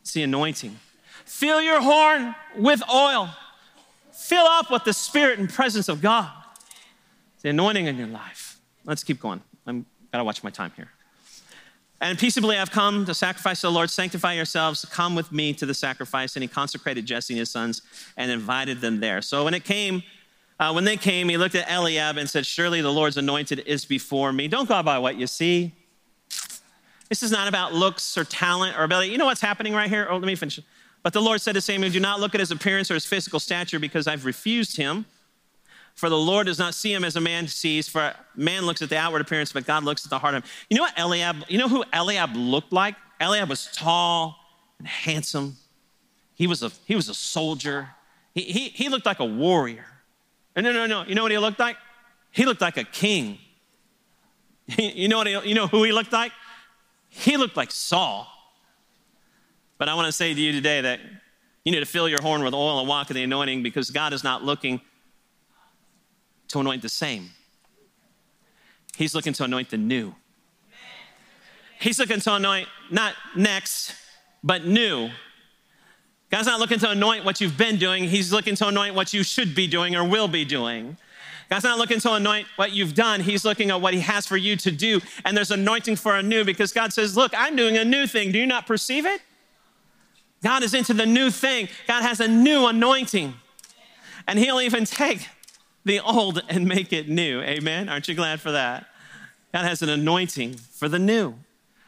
It's 0.00 0.12
the 0.12 0.22
anointing. 0.22 0.78
Fill 1.24 1.60
your 1.60 1.80
horn 1.80 2.34
with 2.56 2.82
oil. 2.92 3.30
Fill 4.12 4.46
up 4.46 4.70
with 4.70 4.84
the 4.84 4.92
spirit 4.92 5.38
and 5.38 5.48
presence 5.48 5.88
of 5.88 6.00
God. 6.00 6.30
It's 7.34 7.42
the 7.42 7.50
anointing 7.50 7.86
in 7.86 7.96
your 7.96 8.06
life. 8.06 8.58
Let's 8.84 9.04
keep 9.04 9.20
going. 9.20 9.42
I'm 9.66 9.86
gotta 10.12 10.24
watch 10.24 10.42
my 10.42 10.50
time 10.50 10.72
here. 10.76 10.88
And 12.00 12.18
peaceably 12.18 12.56
I've 12.56 12.70
come 12.70 13.04
to 13.04 13.14
sacrifice 13.14 13.60
to 13.60 13.66
the 13.66 13.72
Lord. 13.72 13.90
Sanctify 13.90 14.32
yourselves. 14.32 14.84
Come 14.86 15.14
with 15.14 15.32
me 15.32 15.52
to 15.54 15.66
the 15.66 15.74
sacrifice. 15.74 16.34
And 16.34 16.42
he 16.42 16.48
consecrated 16.48 17.04
Jesse 17.04 17.34
and 17.34 17.38
his 17.38 17.50
sons 17.50 17.82
and 18.16 18.30
invited 18.30 18.80
them 18.80 19.00
there. 19.00 19.20
So 19.20 19.44
when 19.44 19.52
it 19.52 19.64
came, 19.64 20.02
uh, 20.58 20.72
when 20.72 20.84
they 20.84 20.96
came, 20.96 21.28
he 21.28 21.36
looked 21.36 21.54
at 21.54 21.70
Eliab 21.70 22.16
and 22.16 22.28
said, 22.28 22.46
Surely 22.46 22.80
the 22.80 22.92
Lord's 22.92 23.16
anointed 23.16 23.60
is 23.60 23.84
before 23.84 24.32
me. 24.32 24.48
Don't 24.48 24.68
go 24.68 24.82
by 24.82 24.98
what 24.98 25.16
you 25.16 25.26
see. 25.26 25.72
This 27.10 27.22
is 27.22 27.32
not 27.32 27.48
about 27.48 27.74
looks 27.74 28.16
or 28.16 28.24
talent 28.24 28.78
or 28.78 28.84
ability. 28.84 29.10
You 29.10 29.18
know 29.18 29.26
what's 29.26 29.40
happening 29.40 29.74
right 29.74 29.88
here? 29.88 30.06
Oh, 30.08 30.16
let 30.16 30.26
me 30.26 30.36
finish. 30.36 30.60
But 31.02 31.12
the 31.12 31.20
Lord 31.20 31.40
said 31.40 31.54
to 31.54 31.60
Samuel, 31.60 31.90
Do 31.90 32.00
not 32.00 32.20
look 32.20 32.34
at 32.34 32.40
his 32.40 32.50
appearance 32.50 32.90
or 32.90 32.94
his 32.94 33.04
physical 33.04 33.40
stature 33.40 33.78
because 33.78 34.06
I've 34.06 34.24
refused 34.24 34.76
him. 34.76 35.06
For 35.94 36.08
the 36.08 36.16
Lord 36.16 36.46
does 36.46 36.58
not 36.58 36.74
see 36.74 36.92
him 36.92 37.04
as 37.04 37.16
a 37.16 37.20
man 37.20 37.46
sees, 37.46 37.88
for 37.88 38.14
man 38.34 38.64
looks 38.64 38.80
at 38.80 38.88
the 38.88 38.96
outward 38.96 39.20
appearance, 39.20 39.52
but 39.52 39.66
God 39.66 39.84
looks 39.84 40.04
at 40.04 40.10
the 40.10 40.18
heart 40.18 40.34
of 40.34 40.44
him. 40.44 40.50
You 40.70 40.76
know 40.76 40.82
what 40.84 40.98
Eliab, 40.98 41.44
you 41.48 41.58
know 41.58 41.68
who 41.68 41.84
Eliab 41.92 42.34
looked 42.34 42.72
like? 42.72 42.94
Eliab 43.20 43.48
was 43.48 43.68
tall 43.72 44.36
and 44.78 44.86
handsome. 44.88 45.56
He 46.34 46.46
was 46.46 46.62
a, 46.62 46.70
he 46.86 46.96
was 46.96 47.08
a 47.08 47.14
soldier. 47.14 47.90
He, 48.34 48.42
he, 48.42 48.68
he 48.70 48.88
looked 48.88 49.04
like 49.04 49.20
a 49.20 49.24
warrior. 49.24 49.84
No, 50.56 50.62
no, 50.62 50.72
no, 50.72 50.86
no. 50.86 51.04
You 51.06 51.14
know 51.14 51.22
what 51.22 51.32
he 51.32 51.38
looked 51.38 51.58
like? 51.58 51.76
He 52.30 52.44
looked 52.44 52.60
like 52.60 52.76
a 52.76 52.84
king. 52.84 53.38
You 54.78 55.08
know, 55.08 55.18
what 55.18 55.26
he, 55.26 55.48
you 55.48 55.54
know 55.56 55.66
who 55.66 55.82
he 55.82 55.90
looked 55.90 56.12
like? 56.12 56.30
He 57.08 57.36
looked 57.36 57.56
like 57.56 57.72
Saul. 57.72 58.28
But 59.78 59.88
I 59.88 59.94
want 59.94 60.06
to 60.06 60.12
say 60.12 60.32
to 60.32 60.40
you 60.40 60.52
today 60.52 60.80
that 60.82 61.00
you 61.64 61.72
need 61.72 61.80
to 61.80 61.86
fill 61.86 62.08
your 62.08 62.22
horn 62.22 62.44
with 62.44 62.54
oil 62.54 62.78
and 62.78 62.88
walk 62.88 63.10
in 63.10 63.16
the 63.16 63.24
anointing 63.24 63.64
because 63.64 63.90
God 63.90 64.12
is 64.12 64.22
not 64.22 64.44
looking 64.44 64.80
to 66.50 66.60
anoint 66.60 66.82
the 66.82 66.88
same. 66.88 67.30
He's 68.96 69.14
looking 69.14 69.32
to 69.34 69.44
anoint 69.44 69.70
the 69.70 69.78
new. 69.78 70.14
He's 71.80 71.98
looking 71.98 72.20
to 72.20 72.34
anoint 72.34 72.68
not 72.90 73.14
next, 73.34 73.94
but 74.44 74.66
new. 74.66 75.10
God's 76.30 76.46
not 76.46 76.60
looking 76.60 76.78
to 76.80 76.90
anoint 76.90 77.24
what 77.24 77.40
you've 77.40 77.56
been 77.56 77.76
doing, 77.76 78.04
He's 78.04 78.32
looking 78.32 78.54
to 78.56 78.68
anoint 78.68 78.94
what 78.94 79.12
you 79.12 79.22
should 79.22 79.54
be 79.54 79.66
doing 79.66 79.96
or 79.96 80.06
will 80.06 80.28
be 80.28 80.44
doing. 80.44 80.96
God's 81.48 81.64
not 81.64 81.78
looking 81.78 81.98
to 82.00 82.12
anoint 82.12 82.46
what 82.54 82.72
you've 82.72 82.94
done. 82.94 83.20
He's 83.20 83.44
looking 83.44 83.70
at 83.70 83.80
what 83.80 83.92
He 83.92 84.00
has 84.00 84.24
for 84.24 84.36
you 84.36 84.54
to 84.56 84.70
do. 84.70 85.00
And 85.24 85.36
there's 85.36 85.50
anointing 85.50 85.96
for 85.96 86.14
a 86.14 86.22
new 86.22 86.44
because 86.44 86.72
God 86.72 86.92
says, 86.92 87.16
Look, 87.16 87.32
I'm 87.36 87.56
doing 87.56 87.76
a 87.76 87.84
new 87.84 88.06
thing. 88.06 88.30
Do 88.30 88.38
you 88.38 88.46
not 88.46 88.66
perceive 88.66 89.04
it? 89.04 89.20
God 90.44 90.62
is 90.62 90.74
into 90.74 90.94
the 90.94 91.06
new 91.06 91.30
thing. 91.30 91.68
God 91.88 92.02
has 92.02 92.20
a 92.20 92.28
new 92.28 92.66
anointing. 92.66 93.34
And 94.28 94.38
He'll 94.38 94.60
even 94.60 94.84
take 94.84 95.28
the 95.84 96.00
old 96.00 96.42
and 96.48 96.66
make 96.66 96.92
it 96.92 97.08
new. 97.08 97.40
Amen. 97.40 97.88
Aren't 97.88 98.08
you 98.08 98.14
glad 98.14 98.40
for 98.40 98.52
that? 98.52 98.86
God 99.52 99.64
has 99.64 99.82
an 99.82 99.88
anointing 99.88 100.54
for 100.54 100.88
the 100.88 100.98
new. 100.98 101.34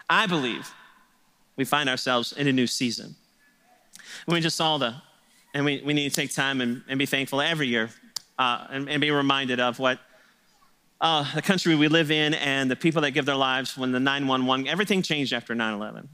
I 0.09 0.27
believe 0.27 0.73
we 1.57 1.65
find 1.65 1.89
ourselves 1.89 2.33
in 2.33 2.47
a 2.47 2.53
new 2.53 2.67
season. 2.67 3.15
we 4.27 4.41
just 4.41 4.57
saw 4.57 4.79
the, 4.79 4.95
and 5.55 5.65
we, 5.65 5.83
we 5.85 5.93
need 5.93 6.09
to 6.09 6.15
take 6.15 6.35
time 6.35 6.61
and, 6.61 6.83
and 6.89 6.99
be 6.99 7.07
thankful 7.07 7.41
every 7.41 7.69
year 7.69 7.91
uh, 8.39 8.67
and, 8.71 8.89
and, 8.89 9.01
be 9.01 9.11
reminded 9.11 9.61
of 9.61 9.79
what 9.79 10.01
uh, 11.01 11.25
the 11.35 11.43
country 11.43 11.75
we 11.75 11.89
live 11.89 12.11
in 12.11 12.35
and 12.35 12.71
the 12.71 12.77
people 12.77 13.03
that 13.03 13.11
give 13.11 13.27
their 13.27 13.37
lives 13.37 13.77
when 13.77 13.93
the 13.93 14.01
911, 14.01 14.67
everything 14.67 15.03
changed 15.03 15.33
after 15.33 15.55
9 15.55 15.75
11. 15.75 16.09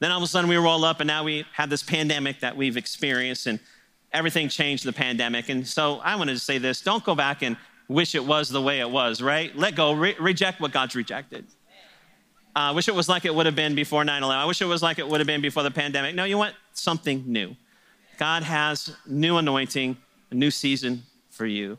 Then 0.00 0.10
all 0.10 0.18
of 0.18 0.24
a 0.24 0.26
sudden 0.26 0.48
we 0.48 0.56
roll 0.56 0.84
up 0.84 1.00
and 1.00 1.06
now 1.06 1.22
we 1.24 1.44
have 1.52 1.70
this 1.70 1.82
pandemic 1.82 2.40
that 2.40 2.56
we've 2.56 2.76
experienced 2.76 3.46
and 3.46 3.60
everything 4.14 4.48
changed 4.48 4.84
the 4.84 4.92
pandemic. 4.92 5.48
And 5.48 5.66
so 5.66 5.96
I 5.96 6.16
wanted 6.16 6.34
to 6.34 6.38
say 6.38 6.58
this 6.58 6.80
don't 6.80 7.04
go 7.04 7.14
back 7.14 7.42
and 7.42 7.56
wish 7.88 8.14
it 8.14 8.24
was 8.24 8.48
the 8.48 8.62
way 8.62 8.80
it 8.80 8.88
was, 8.88 9.20
right? 9.20 9.54
Let 9.54 9.74
go, 9.74 9.92
re- 9.92 10.16
reject 10.18 10.60
what 10.60 10.72
God's 10.72 10.94
rejected. 10.94 11.44
I 12.56 12.70
uh, 12.70 12.74
wish 12.74 12.86
it 12.86 12.94
was 12.94 13.08
like 13.08 13.24
it 13.24 13.34
would 13.34 13.46
have 13.46 13.56
been 13.56 13.74
before 13.74 14.04
9 14.04 14.22
11. 14.22 14.40
I 14.40 14.46
wish 14.46 14.62
it 14.62 14.66
was 14.66 14.80
like 14.80 15.00
it 15.00 15.08
would 15.08 15.18
have 15.18 15.26
been 15.26 15.40
before 15.40 15.64
the 15.64 15.72
pandemic. 15.72 16.14
No, 16.14 16.22
you 16.22 16.38
want 16.38 16.54
something 16.72 17.24
new. 17.26 17.56
God 18.16 18.44
has 18.44 18.94
new 19.06 19.38
anointing, 19.38 19.96
a 20.30 20.34
new 20.34 20.52
season 20.52 21.02
for 21.30 21.46
you. 21.46 21.78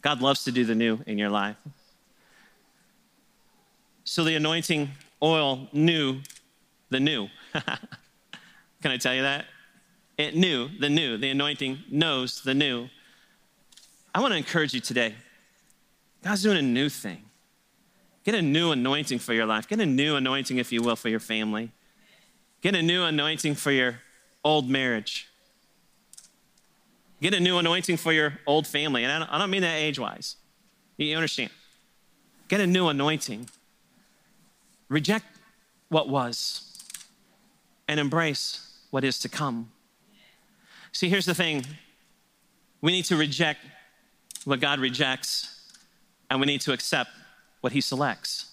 God 0.00 0.22
loves 0.22 0.44
to 0.44 0.52
do 0.52 0.64
the 0.64 0.76
new 0.76 1.00
in 1.06 1.18
your 1.18 1.28
life. 1.28 1.56
So 4.04 4.22
the 4.22 4.36
anointing 4.36 4.90
oil 5.20 5.68
knew 5.72 6.20
the 6.90 7.00
new. 7.00 7.28
Can 7.52 8.92
I 8.92 8.96
tell 8.96 9.14
you 9.14 9.22
that? 9.22 9.46
Eh, 10.18 10.24
it 10.24 10.36
knew 10.36 10.68
the 10.78 10.88
new. 10.88 11.16
The 11.16 11.30
anointing 11.30 11.84
knows 11.90 12.42
the 12.42 12.54
new. 12.54 12.88
I 14.14 14.20
want 14.20 14.32
to 14.32 14.38
encourage 14.38 14.74
you 14.74 14.80
today. 14.80 15.14
God's 16.22 16.42
doing 16.42 16.58
a 16.58 16.62
new 16.62 16.88
thing. 16.88 17.22
Get 18.24 18.34
a 18.34 18.42
new 18.42 18.70
anointing 18.70 19.18
for 19.18 19.32
your 19.32 19.46
life. 19.46 19.66
Get 19.66 19.80
a 19.80 19.86
new 19.86 20.14
anointing, 20.14 20.58
if 20.58 20.70
you 20.70 20.82
will, 20.82 20.94
for 20.94 21.08
your 21.08 21.20
family. 21.20 21.72
Get 22.60 22.76
a 22.76 22.82
new 22.82 23.02
anointing 23.02 23.56
for 23.56 23.72
your 23.72 24.00
old 24.44 24.70
marriage. 24.70 25.28
Get 27.20 27.34
a 27.34 27.40
new 27.40 27.58
anointing 27.58 27.96
for 27.96 28.12
your 28.12 28.38
old 28.46 28.66
family. 28.66 29.02
And 29.02 29.12
I 29.12 29.18
don't, 29.18 29.28
I 29.28 29.38
don't 29.38 29.50
mean 29.50 29.62
that 29.62 29.76
age 29.76 29.98
wise. 29.98 30.36
You 30.96 31.16
understand? 31.16 31.50
Get 32.46 32.60
a 32.60 32.66
new 32.66 32.86
anointing. 32.86 33.48
Reject 34.88 35.26
what 35.88 36.08
was 36.08 36.78
and 37.88 37.98
embrace 37.98 38.78
what 38.90 39.02
is 39.02 39.18
to 39.20 39.28
come. 39.28 39.71
See, 40.92 41.08
here's 41.08 41.26
the 41.26 41.34
thing 41.34 41.64
we 42.80 42.92
need 42.92 43.04
to 43.06 43.16
reject 43.16 43.60
what 44.44 44.60
God 44.60 44.80
rejects, 44.80 45.72
and 46.30 46.40
we 46.40 46.46
need 46.46 46.60
to 46.62 46.72
accept 46.72 47.10
what 47.60 47.72
He 47.72 47.80
selects. 47.80 48.50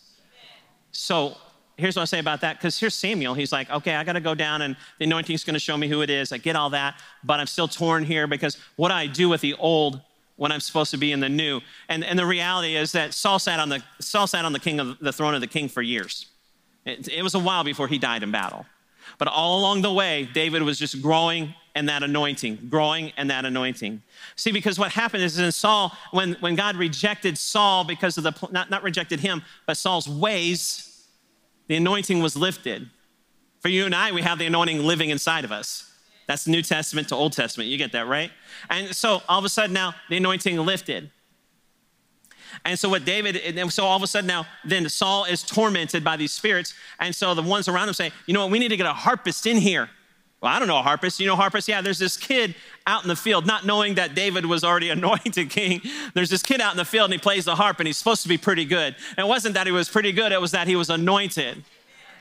So, 0.92 1.36
here's 1.78 1.96
what 1.96 2.04
I 2.04 2.06
say 2.06 2.20
about 2.20 2.42
that 2.42 2.58
because 2.58 2.80
here's 2.80 2.94
Samuel. 2.94 3.34
He's 3.34 3.52
like, 3.52 3.70
okay, 3.70 3.96
I 3.96 4.04
got 4.04 4.14
to 4.14 4.20
go 4.20 4.36
down 4.36 4.62
and 4.62 4.76
the 5.00 5.06
anointing's 5.06 5.44
going 5.44 5.54
to 5.54 5.60
show 5.60 5.78
me 5.78 5.88
who 5.88 6.02
it 6.02 6.10
is. 6.10 6.32
I 6.32 6.38
get 6.38 6.56
all 6.56 6.70
that, 6.72 7.02
but 7.24 7.40
I'm 7.40 7.48
still 7.48 7.68
torn 7.68 8.04
here 8.04 8.28
because 8.28 8.58
what 8.76 8.92
I 8.92 9.08
do 9.08 9.30
with 9.30 9.42
the 9.42 9.54
old 9.56 10.02
when 10.36 10.52
I'm 10.52 10.60
supposed 10.60 10.92
to 10.92 10.98
be 10.98 11.12
in 11.12 11.20
the 11.20 11.30
new. 11.30 11.60
And, 11.90 12.04
and 12.04 12.18
the 12.18 12.26
reality 12.26 12.76
is 12.76 12.94
that 12.94 13.14
Saul 13.14 13.40
sat 13.40 13.60
on 13.60 13.70
the 13.70 13.84
Saul 14.00 14.28
sat 14.28 14.46
on 14.46 14.54
the 14.54 14.60
king 14.60 14.80
of 14.80 14.98
the 15.00 15.12
throne 15.12 15.36
of 15.36 15.42
the 15.42 15.48
king 15.48 15.68
for 15.68 15.82
years. 15.82 16.28
It, 16.86 17.08
it 17.10 17.24
was 17.24 17.36
a 17.36 17.40
while 17.40 17.64
before 17.64 17.88
he 17.88 17.98
died 17.98 18.24
in 18.24 18.32
battle. 18.32 18.66
But 19.18 19.28
all 19.28 19.60
along 19.60 19.82
the 19.82 19.92
way, 19.92 20.30
David 20.34 20.62
was 20.64 20.78
just 20.78 21.02
growing 21.02 21.54
and 21.76 21.88
that 21.88 22.04
anointing, 22.04 22.68
growing 22.70 23.12
and 23.18 23.30
that 23.30 23.46
anointing. 23.46 24.02
See, 24.36 24.52
because 24.52 24.78
what 24.78 24.92
happened 24.92 25.24
is 25.24 25.40
in 25.40 25.52
Saul, 25.52 25.92
when, 26.12 26.34
when 26.40 26.56
God 26.56 26.76
rejected 26.76 27.38
Saul 27.38 27.84
because 27.84 28.18
of 28.18 28.24
the, 28.24 28.34
not, 28.52 28.70
not 28.70 28.84
rejected 28.84 29.20
him, 29.20 29.44
but 29.66 29.78
Saul's 29.78 30.08
ways, 30.08 31.08
the 31.68 31.76
anointing 31.76 32.22
was 32.22 32.36
lifted. 32.36 32.90
For 33.60 33.70
you 33.70 33.86
and 33.86 33.94
I, 33.94 34.12
we 34.12 34.22
have 34.22 34.40
the 34.40 34.46
anointing 34.46 34.84
living 34.84 35.10
inside 35.10 35.46
of 35.46 35.52
us. 35.52 35.92
That's 36.28 36.48
New 36.48 36.62
Testament 36.62 37.10
to 37.10 37.16
Old 37.16 37.34
Testament. 37.34 37.70
You 37.70 37.78
get 37.78 37.92
that, 37.94 38.08
right? 38.08 38.32
And 38.70 38.96
so 38.96 39.22
all 39.28 39.40
of 39.40 39.46
a 39.46 39.50
sudden 39.50 39.74
now, 39.74 39.96
the 40.10 40.18
anointing 40.18 40.58
lifted. 40.58 41.12
And 42.66 42.78
so 42.78 42.90
what 42.90 43.06
David, 43.06 43.38
and 43.38 43.72
so 43.72 43.86
all 43.86 43.98
of 43.98 44.04
a 44.04 44.08
sudden 44.08 44.28
now, 44.28 44.46
then 44.66 44.88
Saul 44.90 45.26
is 45.26 45.44
tormented 45.44 46.04
by 46.04 46.18
these 46.18 46.32
spirits. 46.32 46.74
And 47.00 47.16
so 47.16 47.34
the 47.34 47.42
ones 47.42 47.68
around 47.68 47.88
him 47.88 47.94
say, 47.94 48.12
you 48.26 48.34
know 48.34 48.42
what, 48.42 48.52
we 48.52 48.60
need 48.60 48.70
to 48.70 48.78
get 48.78 48.86
a 48.86 48.94
harpist 48.94 49.46
in 49.46 49.58
here. 49.58 49.90
Well, 50.42 50.54
I 50.54 50.60
don't 50.60 50.70
know 50.70 50.80
a 50.80 50.82
harpist. 50.82 51.20
You 51.20 51.28
know 51.28 51.36
harpist? 51.36 51.68
Yeah, 51.68 51.82
there's 51.82 52.00
this 52.00 52.16
kid 52.16 52.56
out 52.88 53.04
in 53.04 53.10
the 53.10 53.16
field, 53.16 53.46
not 53.46 53.66
knowing 53.66 53.96
that 53.96 54.16
David 54.16 54.46
was 54.46 54.64
already 54.64 54.90
anointed 54.90 55.50
king. 55.50 55.82
There's 56.14 56.30
this 56.30 56.42
kid 56.42 56.62
out 56.62 56.72
in 56.72 56.78
the 56.78 56.86
field 56.86 57.06
and 57.06 57.14
he 57.14 57.20
plays 57.20 57.46
the 57.46 57.56
harp 57.56 57.80
and 57.80 57.88
he's 57.88 57.98
supposed 57.98 58.24
to 58.24 58.30
be 58.30 58.38
pretty 58.38 58.66
good. 58.66 58.96
And 59.18 59.26
it 59.26 59.28
wasn't 59.28 59.56
that 59.56 59.68
he 59.68 59.72
was 59.72 59.90
pretty 59.90 60.12
good, 60.12 60.32
it 60.32 60.42
was 60.42 60.52
that 60.52 60.68
he 60.68 60.76
was 60.76 60.90
anointed. 60.90 61.64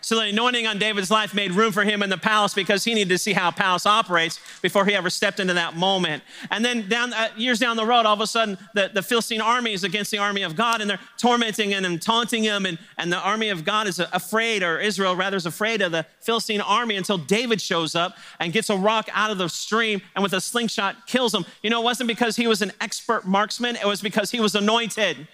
So 0.00 0.16
the 0.16 0.22
anointing 0.22 0.66
on 0.66 0.78
David's 0.78 1.10
life 1.10 1.34
made 1.34 1.52
room 1.52 1.72
for 1.72 1.84
him 1.84 2.02
in 2.02 2.10
the 2.10 2.18
palace 2.18 2.54
because 2.54 2.84
he 2.84 2.94
needed 2.94 3.10
to 3.10 3.18
see 3.18 3.32
how 3.32 3.48
a 3.48 3.52
palace 3.52 3.86
operates 3.86 4.40
before 4.62 4.84
he 4.84 4.94
ever 4.94 5.10
stepped 5.10 5.40
into 5.40 5.54
that 5.54 5.76
moment. 5.76 6.22
And 6.50 6.64
then 6.64 6.88
down 6.88 7.12
uh, 7.12 7.28
years 7.36 7.58
down 7.58 7.76
the 7.76 7.86
road, 7.86 8.06
all 8.06 8.14
of 8.14 8.20
a 8.20 8.26
sudden, 8.26 8.58
the, 8.74 8.90
the 8.92 9.02
Philistine 9.02 9.40
army 9.40 9.72
is 9.72 9.84
against 9.84 10.10
the 10.10 10.18
army 10.18 10.42
of 10.42 10.56
God, 10.56 10.80
and 10.80 10.88
they're 10.88 11.00
tormenting 11.16 11.70
him 11.70 11.84
and 11.84 12.00
taunting 12.00 12.42
him, 12.42 12.66
and, 12.66 12.78
and 12.96 13.12
the 13.12 13.18
army 13.18 13.48
of 13.48 13.64
God 13.64 13.86
is 13.86 13.98
afraid, 13.98 14.62
or 14.62 14.78
Israel 14.78 15.16
rather 15.16 15.36
is 15.36 15.46
afraid 15.46 15.82
of 15.82 15.92
the 15.92 16.06
Philistine 16.20 16.60
army 16.60 16.96
until 16.96 17.18
David 17.18 17.60
shows 17.60 17.94
up 17.94 18.16
and 18.40 18.52
gets 18.52 18.70
a 18.70 18.76
rock 18.76 19.08
out 19.12 19.30
of 19.30 19.38
the 19.38 19.48
stream 19.48 20.02
and 20.14 20.22
with 20.22 20.32
a 20.32 20.40
slingshot 20.40 21.06
kills 21.06 21.34
him. 21.34 21.44
You 21.62 21.70
know, 21.70 21.80
it 21.80 21.84
wasn't 21.84 22.08
because 22.08 22.36
he 22.36 22.46
was 22.46 22.62
an 22.62 22.72
expert 22.80 23.26
marksman; 23.26 23.76
it 23.76 23.86
was 23.86 24.00
because 24.00 24.30
he 24.30 24.40
was 24.40 24.54
anointed. 24.54 25.28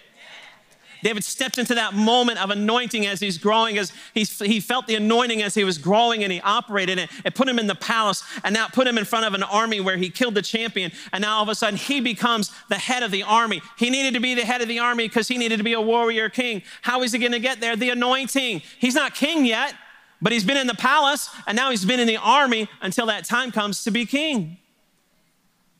David 1.05 1.23
stepped 1.23 1.59
into 1.59 1.75
that 1.75 1.93
moment 1.93 2.43
of 2.43 2.49
anointing 2.49 3.05
as 3.05 3.19
he's 3.19 3.37
growing, 3.37 3.77
as 3.77 3.93
he's, 4.15 4.39
he 4.39 4.59
felt 4.59 4.87
the 4.87 4.95
anointing 4.95 5.43
as 5.43 5.53
he 5.53 5.63
was 5.63 5.77
growing 5.77 6.23
and 6.23 6.33
he 6.33 6.41
operated 6.41 6.97
it. 6.97 7.11
It 7.23 7.35
put 7.35 7.47
him 7.47 7.59
in 7.59 7.67
the 7.67 7.75
palace 7.75 8.23
and 8.43 8.55
now 8.55 8.69
put 8.69 8.87
him 8.87 8.97
in 8.97 9.05
front 9.05 9.23
of 9.23 9.35
an 9.35 9.43
army 9.43 9.79
where 9.79 9.97
he 9.97 10.09
killed 10.09 10.33
the 10.33 10.41
champion. 10.41 10.91
And 11.13 11.21
now 11.21 11.35
all 11.35 11.43
of 11.43 11.49
a 11.49 11.53
sudden 11.53 11.77
he 11.77 12.01
becomes 12.01 12.51
the 12.69 12.79
head 12.79 13.03
of 13.03 13.11
the 13.11 13.21
army. 13.21 13.61
He 13.77 13.91
needed 13.91 14.15
to 14.15 14.19
be 14.19 14.33
the 14.33 14.45
head 14.45 14.63
of 14.63 14.67
the 14.67 14.79
army 14.79 15.07
because 15.07 15.27
he 15.27 15.37
needed 15.37 15.57
to 15.57 15.63
be 15.63 15.73
a 15.73 15.79
warrior 15.79 16.27
king. 16.27 16.63
How 16.81 17.03
is 17.03 17.11
he 17.11 17.19
going 17.19 17.33
to 17.33 17.39
get 17.39 17.59
there? 17.59 17.75
The 17.75 17.91
anointing. 17.91 18.63
He's 18.79 18.95
not 18.95 19.13
king 19.13 19.45
yet, 19.45 19.75
but 20.23 20.33
he's 20.33 20.43
been 20.43 20.57
in 20.57 20.65
the 20.65 20.73
palace 20.73 21.29
and 21.45 21.55
now 21.55 21.69
he's 21.69 21.85
been 21.85 21.99
in 21.99 22.07
the 22.07 22.17
army 22.17 22.67
until 22.81 23.05
that 23.05 23.25
time 23.25 23.51
comes 23.51 23.83
to 23.83 23.91
be 23.91 24.07
king. 24.07 24.57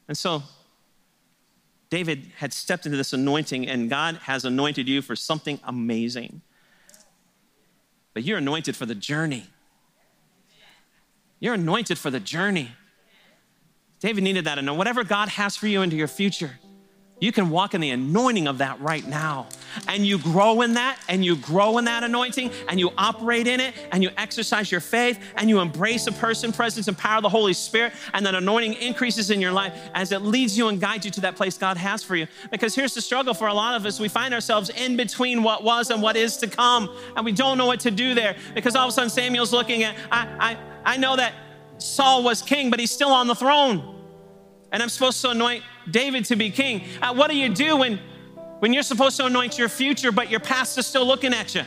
And 0.07 0.15
so 0.15 0.43
David 1.89 2.31
had 2.37 2.51
stepped 2.51 2.85
into 2.85 2.97
this 2.97 3.13
anointing, 3.13 3.67
and 3.67 3.89
God 3.89 4.17
has 4.23 4.45
anointed 4.45 4.87
you 4.87 5.01
for 5.01 5.15
something 5.15 5.59
amazing. 5.63 6.41
But 8.13 8.23
you're 8.23 8.37
anointed 8.37 8.75
for 8.75 8.85
the 8.85 8.95
journey. 8.95 9.47
You're 11.39 11.53
anointed 11.53 11.97
for 11.97 12.09
the 12.09 12.19
journey. 12.19 12.71
David 13.99 14.23
needed 14.23 14.45
that. 14.45 14.57
And 14.57 14.77
whatever 14.77 15.03
God 15.03 15.29
has 15.29 15.55
for 15.55 15.67
you 15.67 15.81
into 15.81 15.95
your 15.95 16.07
future, 16.07 16.59
you 17.19 17.31
can 17.31 17.49
walk 17.49 17.73
in 17.73 17.79
the 17.79 17.91
anointing 17.91 18.47
of 18.47 18.57
that 18.57 18.79
right 18.81 19.05
now. 19.07 19.47
And 19.87 20.05
you 20.05 20.17
grow 20.17 20.61
in 20.61 20.73
that, 20.73 20.99
and 21.07 21.23
you 21.23 21.37
grow 21.37 21.77
in 21.77 21.85
that 21.85 22.03
anointing, 22.03 22.51
and 22.67 22.79
you 22.79 22.91
operate 22.97 23.47
in 23.47 23.59
it, 23.59 23.73
and 23.91 24.03
you 24.03 24.09
exercise 24.17 24.71
your 24.71 24.81
faith, 24.81 25.19
and 25.37 25.49
you 25.49 25.59
embrace 25.59 26.05
the 26.05 26.11
person, 26.11 26.51
presence, 26.51 26.87
and 26.87 26.97
power 26.97 27.17
of 27.17 27.23
the 27.23 27.29
Holy 27.29 27.53
Spirit, 27.53 27.93
and 28.13 28.25
that 28.25 28.35
anointing 28.35 28.73
increases 28.75 29.31
in 29.31 29.39
your 29.39 29.51
life 29.51 29.73
as 29.93 30.11
it 30.11 30.21
leads 30.21 30.57
you 30.57 30.67
and 30.67 30.81
guides 30.81 31.05
you 31.05 31.11
to 31.11 31.21
that 31.21 31.35
place 31.35 31.57
God 31.57 31.77
has 31.77 32.03
for 32.03 32.15
you. 32.15 32.27
Because 32.51 32.75
here's 32.75 32.93
the 32.93 33.01
struggle 33.01 33.33
for 33.33 33.47
a 33.47 33.53
lot 33.53 33.75
of 33.75 33.85
us 33.85 33.99
we 33.99 34.09
find 34.09 34.33
ourselves 34.33 34.69
in 34.69 34.97
between 34.97 35.41
what 35.41 35.63
was 35.63 35.91
and 35.91 36.01
what 36.01 36.15
is 36.17 36.37
to 36.37 36.47
come, 36.47 36.89
and 37.15 37.25
we 37.25 37.31
don't 37.31 37.57
know 37.57 37.65
what 37.65 37.79
to 37.81 37.91
do 37.91 38.13
there. 38.13 38.35
Because 38.53 38.75
all 38.75 38.85
of 38.85 38.89
a 38.89 38.93
sudden, 38.93 39.09
Samuel's 39.09 39.53
looking 39.53 39.83
at, 39.83 39.95
I, 40.11 40.57
I, 40.83 40.93
I 40.93 40.97
know 40.97 41.15
that 41.15 41.33
Saul 41.77 42.23
was 42.23 42.41
king, 42.41 42.69
but 42.69 42.79
he's 42.79 42.91
still 42.91 43.11
on 43.11 43.27
the 43.27 43.35
throne 43.35 43.95
and 44.75 44.83
I'm 44.83 44.89
supposed 44.89 45.21
to 45.21 45.29
anoint 45.29 45.63
David 45.89 46.25
to 46.25 46.35
be 46.35 46.49
king. 46.49 46.83
Uh, 47.01 47.13
what 47.13 47.29
do 47.29 47.37
you 47.37 47.49
do 47.49 47.77
when, 47.77 47.99
when 48.59 48.73
you're 48.73 48.83
supposed 48.83 49.17
to 49.17 49.25
anoint 49.25 49.57
your 49.57 49.69
future, 49.69 50.11
but 50.11 50.29
your 50.29 50.39
past 50.39 50.77
is 50.77 50.85
still 50.85 51.05
looking 51.05 51.33
at 51.33 51.55
you? 51.55 51.63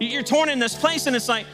You're 0.00 0.22
torn 0.22 0.48
in 0.48 0.58
this 0.58 0.74
place, 0.74 1.06
and 1.06 1.14
it's 1.14 1.28
like, 1.28 1.46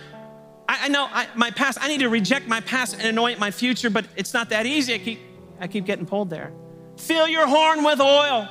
I, 0.69 0.85
I 0.85 0.89
know 0.89 1.09
I, 1.11 1.27
my 1.35 1.51
past, 1.51 1.79
I 1.81 1.89
need 1.89 2.01
to 2.01 2.09
reject 2.09 2.49
my 2.49 2.61
past 2.61 2.95
and 2.95 3.05
anoint 3.05 3.39
my 3.39 3.51
future, 3.51 3.91
but 3.91 4.07
it's 4.17 4.33
not 4.33 4.49
that 4.51 4.67
easy. 4.67 4.95
I 4.95 4.99
keep, 4.99 5.21
I 5.61 5.69
keep 5.69 5.85
getting 5.85 6.07
pulled 6.07 6.31
there. 6.31 6.53
Fill 6.97 7.29
your 7.29 7.47
horn 7.47 7.85
with 7.85 8.01
oil. 8.01 8.49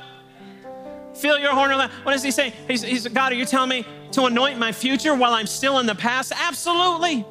Fill 1.14 1.38
your 1.38 1.52
horn 1.52 1.76
with 1.76 1.90
What 2.04 2.12
does 2.12 2.22
he 2.22 2.30
say? 2.30 2.52
He's, 2.68 2.82
he's 2.82 3.08
God, 3.08 3.32
are 3.32 3.34
you 3.34 3.44
telling 3.44 3.68
me 3.68 3.86
to 4.12 4.24
anoint 4.24 4.58
my 4.58 4.72
future 4.72 5.14
while 5.14 5.34
I'm 5.34 5.46
still 5.46 5.78
in 5.78 5.86
the 5.86 5.94
past? 5.94 6.32
Absolutely. 6.34 7.24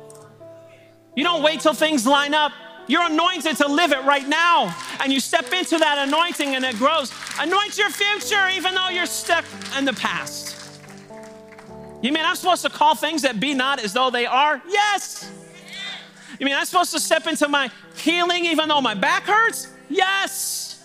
You 1.15 1.23
don't 1.23 1.43
wait 1.43 1.61
till 1.61 1.73
things 1.73 2.05
line 2.05 2.33
up. 2.33 2.51
You're 2.89 3.05
anointed 3.05 3.55
to 3.57 3.67
live 3.67 3.91
it 3.91 4.03
right 4.03 4.27
now. 4.27 4.75
And 4.99 5.13
you 5.13 5.19
step 5.19 5.53
into 5.53 5.77
that 5.77 6.07
anointing 6.07 6.55
and 6.55 6.65
it 6.65 6.75
grows. 6.77 7.13
Anoint 7.39 7.77
your 7.77 7.91
future 7.91 8.49
even 8.49 8.73
though 8.73 8.89
you're 8.89 9.05
stuck 9.05 9.45
in 9.77 9.85
the 9.85 9.93
past. 9.93 10.55
You 12.01 12.11
mean 12.11 12.25
I'm 12.25 12.35
supposed 12.35 12.63
to 12.63 12.69
call 12.69 12.95
things 12.95 13.21
that 13.21 13.39
be 13.39 13.53
not 13.53 13.79
as 13.79 13.93
though 13.93 14.09
they 14.09 14.25
are? 14.25 14.59
Yes. 14.67 15.31
You 16.39 16.47
mean 16.47 16.55
I'm 16.55 16.65
supposed 16.65 16.91
to 16.93 16.99
step 16.99 17.27
into 17.27 17.47
my 17.47 17.69
healing 17.95 18.45
even 18.45 18.67
though 18.67 18.81
my 18.81 18.95
back 18.95 19.23
hurts? 19.23 19.71
Yes. 19.87 20.83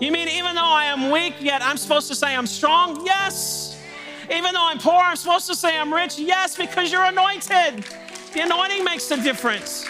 You 0.00 0.10
mean 0.10 0.26
even 0.26 0.56
though 0.56 0.62
I 0.62 0.86
am 0.86 1.12
weak, 1.12 1.34
yet 1.40 1.62
I'm 1.62 1.76
supposed 1.76 2.08
to 2.08 2.16
say 2.16 2.34
I'm 2.34 2.48
strong? 2.48 3.06
Yes. 3.06 3.80
Even 4.28 4.54
though 4.54 4.66
I'm 4.66 4.78
poor, 4.78 5.00
I'm 5.00 5.14
supposed 5.14 5.46
to 5.46 5.54
say 5.54 5.78
I'm 5.78 5.94
rich? 5.94 6.18
Yes, 6.18 6.56
because 6.56 6.90
you're 6.90 7.04
anointed. 7.04 7.84
The 8.32 8.40
anointing 8.40 8.82
makes 8.82 9.06
the 9.06 9.16
difference. 9.18 9.86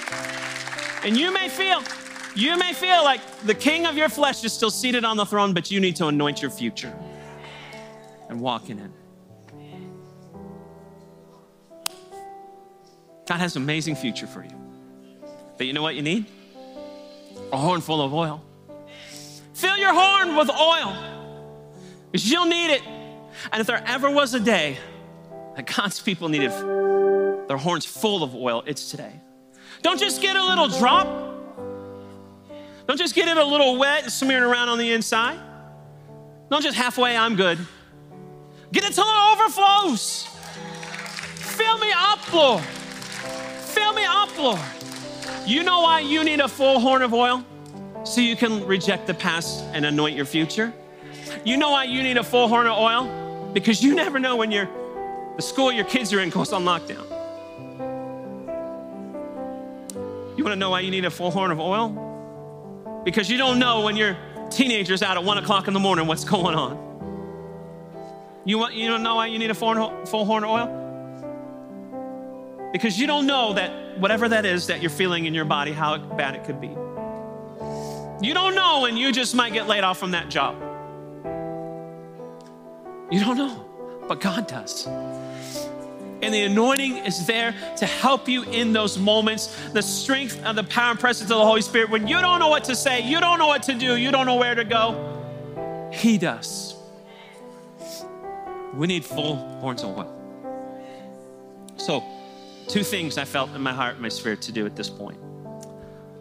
And 1.04 1.18
you 1.18 1.32
may 1.32 1.50
feel, 1.50 1.82
you 2.34 2.58
may 2.58 2.72
feel 2.72 3.04
like 3.04 3.20
the 3.40 3.54
king 3.54 3.84
of 3.84 3.94
your 3.94 4.08
flesh 4.08 4.42
is 4.42 4.54
still 4.54 4.70
seated 4.70 5.04
on 5.04 5.18
the 5.18 5.26
throne, 5.26 5.52
but 5.52 5.70
you 5.70 5.78
need 5.78 5.96
to 5.96 6.06
anoint 6.06 6.40
your 6.40 6.50
future 6.50 6.92
and 8.30 8.40
walk 8.40 8.70
in 8.70 8.78
it. 8.78 8.90
God 13.26 13.38
has 13.38 13.54
an 13.54 13.62
amazing 13.62 13.96
future 13.96 14.26
for 14.26 14.42
you. 14.42 14.50
But 15.58 15.66
you 15.66 15.74
know 15.74 15.82
what 15.82 15.94
you 15.94 16.02
need? 16.02 16.24
A 17.52 17.56
horn 17.58 17.82
full 17.82 18.00
of 18.00 18.14
oil. 18.14 18.42
Fill 19.52 19.76
your 19.76 19.92
horn 19.92 20.36
with 20.36 20.50
oil 20.50 20.96
because 22.10 22.30
you'll 22.30 22.46
need 22.46 22.72
it. 22.72 22.82
And 23.52 23.60
if 23.60 23.66
there 23.66 23.82
ever 23.86 24.10
was 24.10 24.32
a 24.32 24.40
day 24.40 24.78
that 25.54 25.66
God's 25.66 26.00
people 26.00 26.30
needed 26.30 26.50
their 26.50 27.58
horns 27.58 27.84
full 27.84 28.22
of 28.22 28.34
oil, 28.34 28.62
it's 28.66 28.90
today. 28.90 29.20
Don't 29.84 30.00
just 30.00 30.22
get 30.22 30.34
a 30.34 30.42
little 30.42 30.66
drop. 30.66 31.06
Don't 32.88 32.98
just 32.98 33.14
get 33.14 33.28
it 33.28 33.36
a 33.36 33.44
little 33.44 33.78
wet 33.78 34.04
and 34.04 34.12
smearing 34.12 34.42
around 34.42 34.70
on 34.70 34.78
the 34.78 34.92
inside. 34.92 35.38
Don't 36.50 36.62
just 36.62 36.76
halfway, 36.76 37.14
I'm 37.14 37.36
good. 37.36 37.58
Get 38.72 38.84
it 38.84 38.94
till 38.94 39.04
it 39.04 39.32
overflows. 39.32 40.26
Fill 41.36 41.78
me 41.78 41.92
up, 41.94 42.32
Lord. 42.32 42.62
Fill 42.62 43.92
me 43.92 44.04
up, 44.06 44.36
Lord. 44.38 44.58
You 45.46 45.62
know 45.62 45.82
why 45.82 46.00
you 46.00 46.24
need 46.24 46.40
a 46.40 46.48
full 46.48 46.80
horn 46.80 47.02
of 47.02 47.12
oil? 47.12 47.44
So 48.04 48.22
you 48.22 48.36
can 48.36 48.66
reject 48.66 49.06
the 49.06 49.14
past 49.14 49.64
and 49.74 49.84
anoint 49.84 50.16
your 50.16 50.24
future. 50.24 50.72
You 51.44 51.58
know 51.58 51.70
why 51.70 51.84
you 51.84 52.02
need 52.02 52.16
a 52.16 52.24
full 52.24 52.48
horn 52.48 52.66
of 52.66 52.78
oil? 52.78 53.50
Because 53.52 53.82
you 53.82 53.94
never 53.94 54.18
know 54.18 54.36
when 54.36 54.50
your 54.50 54.66
the 55.36 55.42
school 55.42 55.70
your 55.70 55.84
kids 55.84 56.12
are 56.14 56.20
in 56.20 56.30
goes 56.30 56.54
on 56.54 56.64
lockdown. 56.64 57.04
You 60.44 60.48
want 60.50 60.56
to 60.56 60.60
know 60.60 60.68
why 60.68 60.80
you 60.80 60.90
need 60.90 61.06
a 61.06 61.10
full 61.10 61.30
horn 61.30 61.50
of 61.50 61.58
oil? 61.58 63.00
Because 63.02 63.30
you 63.30 63.38
don't 63.38 63.58
know 63.58 63.80
when 63.80 63.96
your 63.96 64.14
teenager's 64.50 65.02
out 65.02 65.16
at 65.16 65.24
one 65.24 65.38
o'clock 65.38 65.68
in 65.68 65.72
the 65.72 65.80
morning 65.80 66.06
what's 66.06 66.24
going 66.24 66.54
on. 66.54 66.76
You, 68.44 68.58
want, 68.58 68.74
you 68.74 68.86
don't 68.86 69.02
know 69.02 69.14
why 69.14 69.28
you 69.28 69.38
need 69.38 69.50
a 69.50 69.54
full, 69.54 69.74
full 70.04 70.26
horn 70.26 70.44
of 70.44 70.50
oil? 70.50 70.68
Because 72.74 73.00
you 73.00 73.06
don't 73.06 73.26
know 73.26 73.54
that 73.54 73.98
whatever 73.98 74.28
that 74.28 74.44
is 74.44 74.66
that 74.66 74.82
you're 74.82 74.90
feeling 74.90 75.24
in 75.24 75.32
your 75.32 75.46
body, 75.46 75.72
how 75.72 75.96
bad 75.96 76.34
it 76.34 76.44
could 76.44 76.60
be. 76.60 76.68
You 78.20 78.34
don't 78.34 78.54
know, 78.54 78.84
and 78.84 78.98
you 78.98 79.12
just 79.12 79.34
might 79.34 79.54
get 79.54 79.66
laid 79.66 79.82
off 79.82 79.96
from 79.96 80.10
that 80.10 80.28
job. 80.28 80.60
You 83.10 83.20
don't 83.20 83.38
know, 83.38 83.64
but 84.08 84.20
God 84.20 84.46
does. 84.46 84.86
And 86.24 86.32
the 86.32 86.44
anointing 86.44 86.96
is 86.96 87.26
there 87.26 87.54
to 87.76 87.84
help 87.84 88.30
you 88.30 88.44
in 88.44 88.72
those 88.72 88.96
moments. 88.96 89.54
The 89.74 89.82
strength 89.82 90.40
and 90.42 90.56
the 90.56 90.64
power 90.64 90.92
and 90.92 90.98
presence 90.98 91.30
of 91.30 91.36
the 91.36 91.44
Holy 91.44 91.60
Spirit. 91.60 91.90
When 91.90 92.08
you 92.08 92.18
don't 92.18 92.38
know 92.38 92.48
what 92.48 92.64
to 92.64 92.74
say, 92.74 93.02
you 93.02 93.20
don't 93.20 93.38
know 93.38 93.46
what 93.46 93.64
to 93.64 93.74
do, 93.74 93.96
you 93.96 94.10
don't 94.10 94.24
know 94.24 94.36
where 94.36 94.54
to 94.54 94.64
go, 94.64 95.90
He 95.92 96.16
does. 96.16 96.76
We 98.72 98.86
need 98.86 99.04
full 99.04 99.36
horns 99.36 99.82
of 99.82 99.98
oil. 99.98 100.10
So, 101.76 102.02
two 102.68 102.82
things 102.82 103.18
I 103.18 103.26
felt 103.26 103.50
in 103.54 103.60
my 103.60 103.74
heart 103.74 104.00
my 104.00 104.08
spirit 104.08 104.40
to 104.42 104.52
do 104.52 104.64
at 104.64 104.76
this 104.76 104.88
point. 104.88 105.18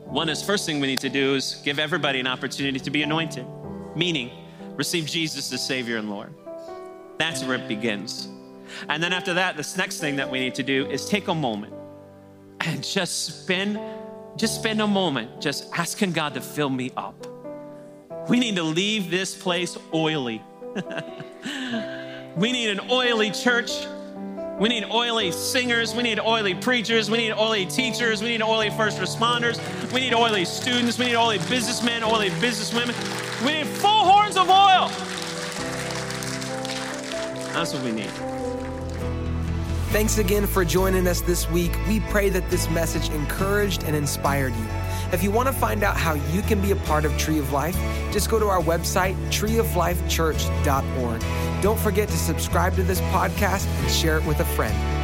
One 0.04 0.28
is, 0.28 0.44
first 0.44 0.66
thing 0.66 0.82
we 0.82 0.88
need 0.88 1.00
to 1.00 1.10
do 1.10 1.36
is 1.36 1.62
give 1.64 1.80
everybody 1.80 2.20
an 2.20 2.28
opportunity 2.28 2.78
to 2.78 2.92
be 2.92 3.04
anointed, 3.04 3.48
meaning 3.96 4.32
receive 4.76 5.06
Jesus 5.06 5.54
as 5.54 5.66
Savior 5.66 5.96
and 5.96 6.10
Lord. 6.10 6.34
That's 7.18 7.42
where 7.42 7.56
it 7.56 7.70
begins. 7.70 8.28
And 8.90 9.02
then 9.02 9.14
after 9.14 9.34
that, 9.36 9.58
this 9.58 9.78
next 9.78 10.00
thing 10.00 10.16
that 10.18 10.30
we 10.30 10.40
need 10.40 10.56
to 10.56 10.64
do 10.64 10.86
is 10.88 11.06
take 11.06 11.28
a 11.28 11.36
moment 11.36 11.74
and 12.62 12.84
just 12.84 13.44
spend 13.44 13.80
just 14.36 14.56
spend 14.56 14.82
a 14.82 14.88
moment 14.88 15.40
just 15.40 15.72
asking 15.78 16.12
God 16.14 16.34
to 16.34 16.42
fill 16.42 16.70
me 16.70 16.92
up. 16.98 17.28
We 18.30 18.40
need 18.40 18.56
to 18.56 18.64
leave 18.64 19.12
this 19.12 19.36
place 19.36 19.78
oily. 19.94 20.42
we 22.36 22.52
need 22.52 22.70
an 22.70 22.80
oily 22.90 23.30
church. 23.30 23.72
We 24.60 24.70
need 24.70 24.86
oily 24.86 25.32
singers. 25.32 25.94
We 25.94 26.04
need 26.04 26.20
oily 26.20 26.56
preachers. 26.56 27.12
We 27.12 27.18
need 27.18 27.34
oily 27.34 27.66
teachers. 27.66 28.24
We 28.24 28.30
need 28.30 28.42
oily 28.42 28.70
first 28.72 29.00
responders. 29.00 29.60
We 29.92 30.00
need 30.00 30.14
oily 30.14 30.46
students. 30.46 30.98
We 30.98 31.08
need 31.08 31.16
oily 31.16 31.40
businessmen, 31.50 32.04
oily 32.04 32.30
businesswomen. 32.30 33.46
We 33.46 33.54
need 33.54 33.68
full 33.68 33.90
horns 33.90 34.38
of 34.38 34.50
oil. 34.50 34.90
That's 37.54 37.74
what 37.74 37.84
we 37.84 37.92
need. 37.92 38.43
Thanks 39.94 40.18
again 40.18 40.48
for 40.48 40.66
joining 40.66 41.06
us 41.06 41.22
this 41.22 41.48
week. 41.52 41.72
We 41.88 42.00
pray 42.00 42.30
that 42.30 42.50
this 42.50 42.68
message 42.72 43.10
encouraged 43.10 43.84
and 43.84 43.96
inspired 43.96 44.56
you. 44.56 44.66
If 45.12 45.22
you 45.22 45.30
want 45.30 45.50
to 45.50 45.54
find 45.54 45.84
out 45.84 45.96
how 45.96 46.16
you 46.16 46.42
can 46.42 46.60
be 46.60 46.72
a 46.72 46.76
part 46.76 47.06
of 47.06 47.16
Tree 47.20 47.38
of 47.38 47.54
Life, 47.54 47.76
just 48.12 48.28
go 48.28 48.40
to 48.40 48.48
our 48.48 48.60
website, 48.60 49.16
treeoflifechurch.org. 49.28 51.62
Don't 51.62 51.80
forget 51.80 52.10
to 52.10 52.18
subscribe 52.18 52.76
to 52.78 52.82
this 52.82 53.02
podcast 53.02 53.68
and 53.68 53.92
share 53.92 54.18
it 54.18 54.26
with 54.26 54.40
a 54.40 54.46
friend. 54.46 55.03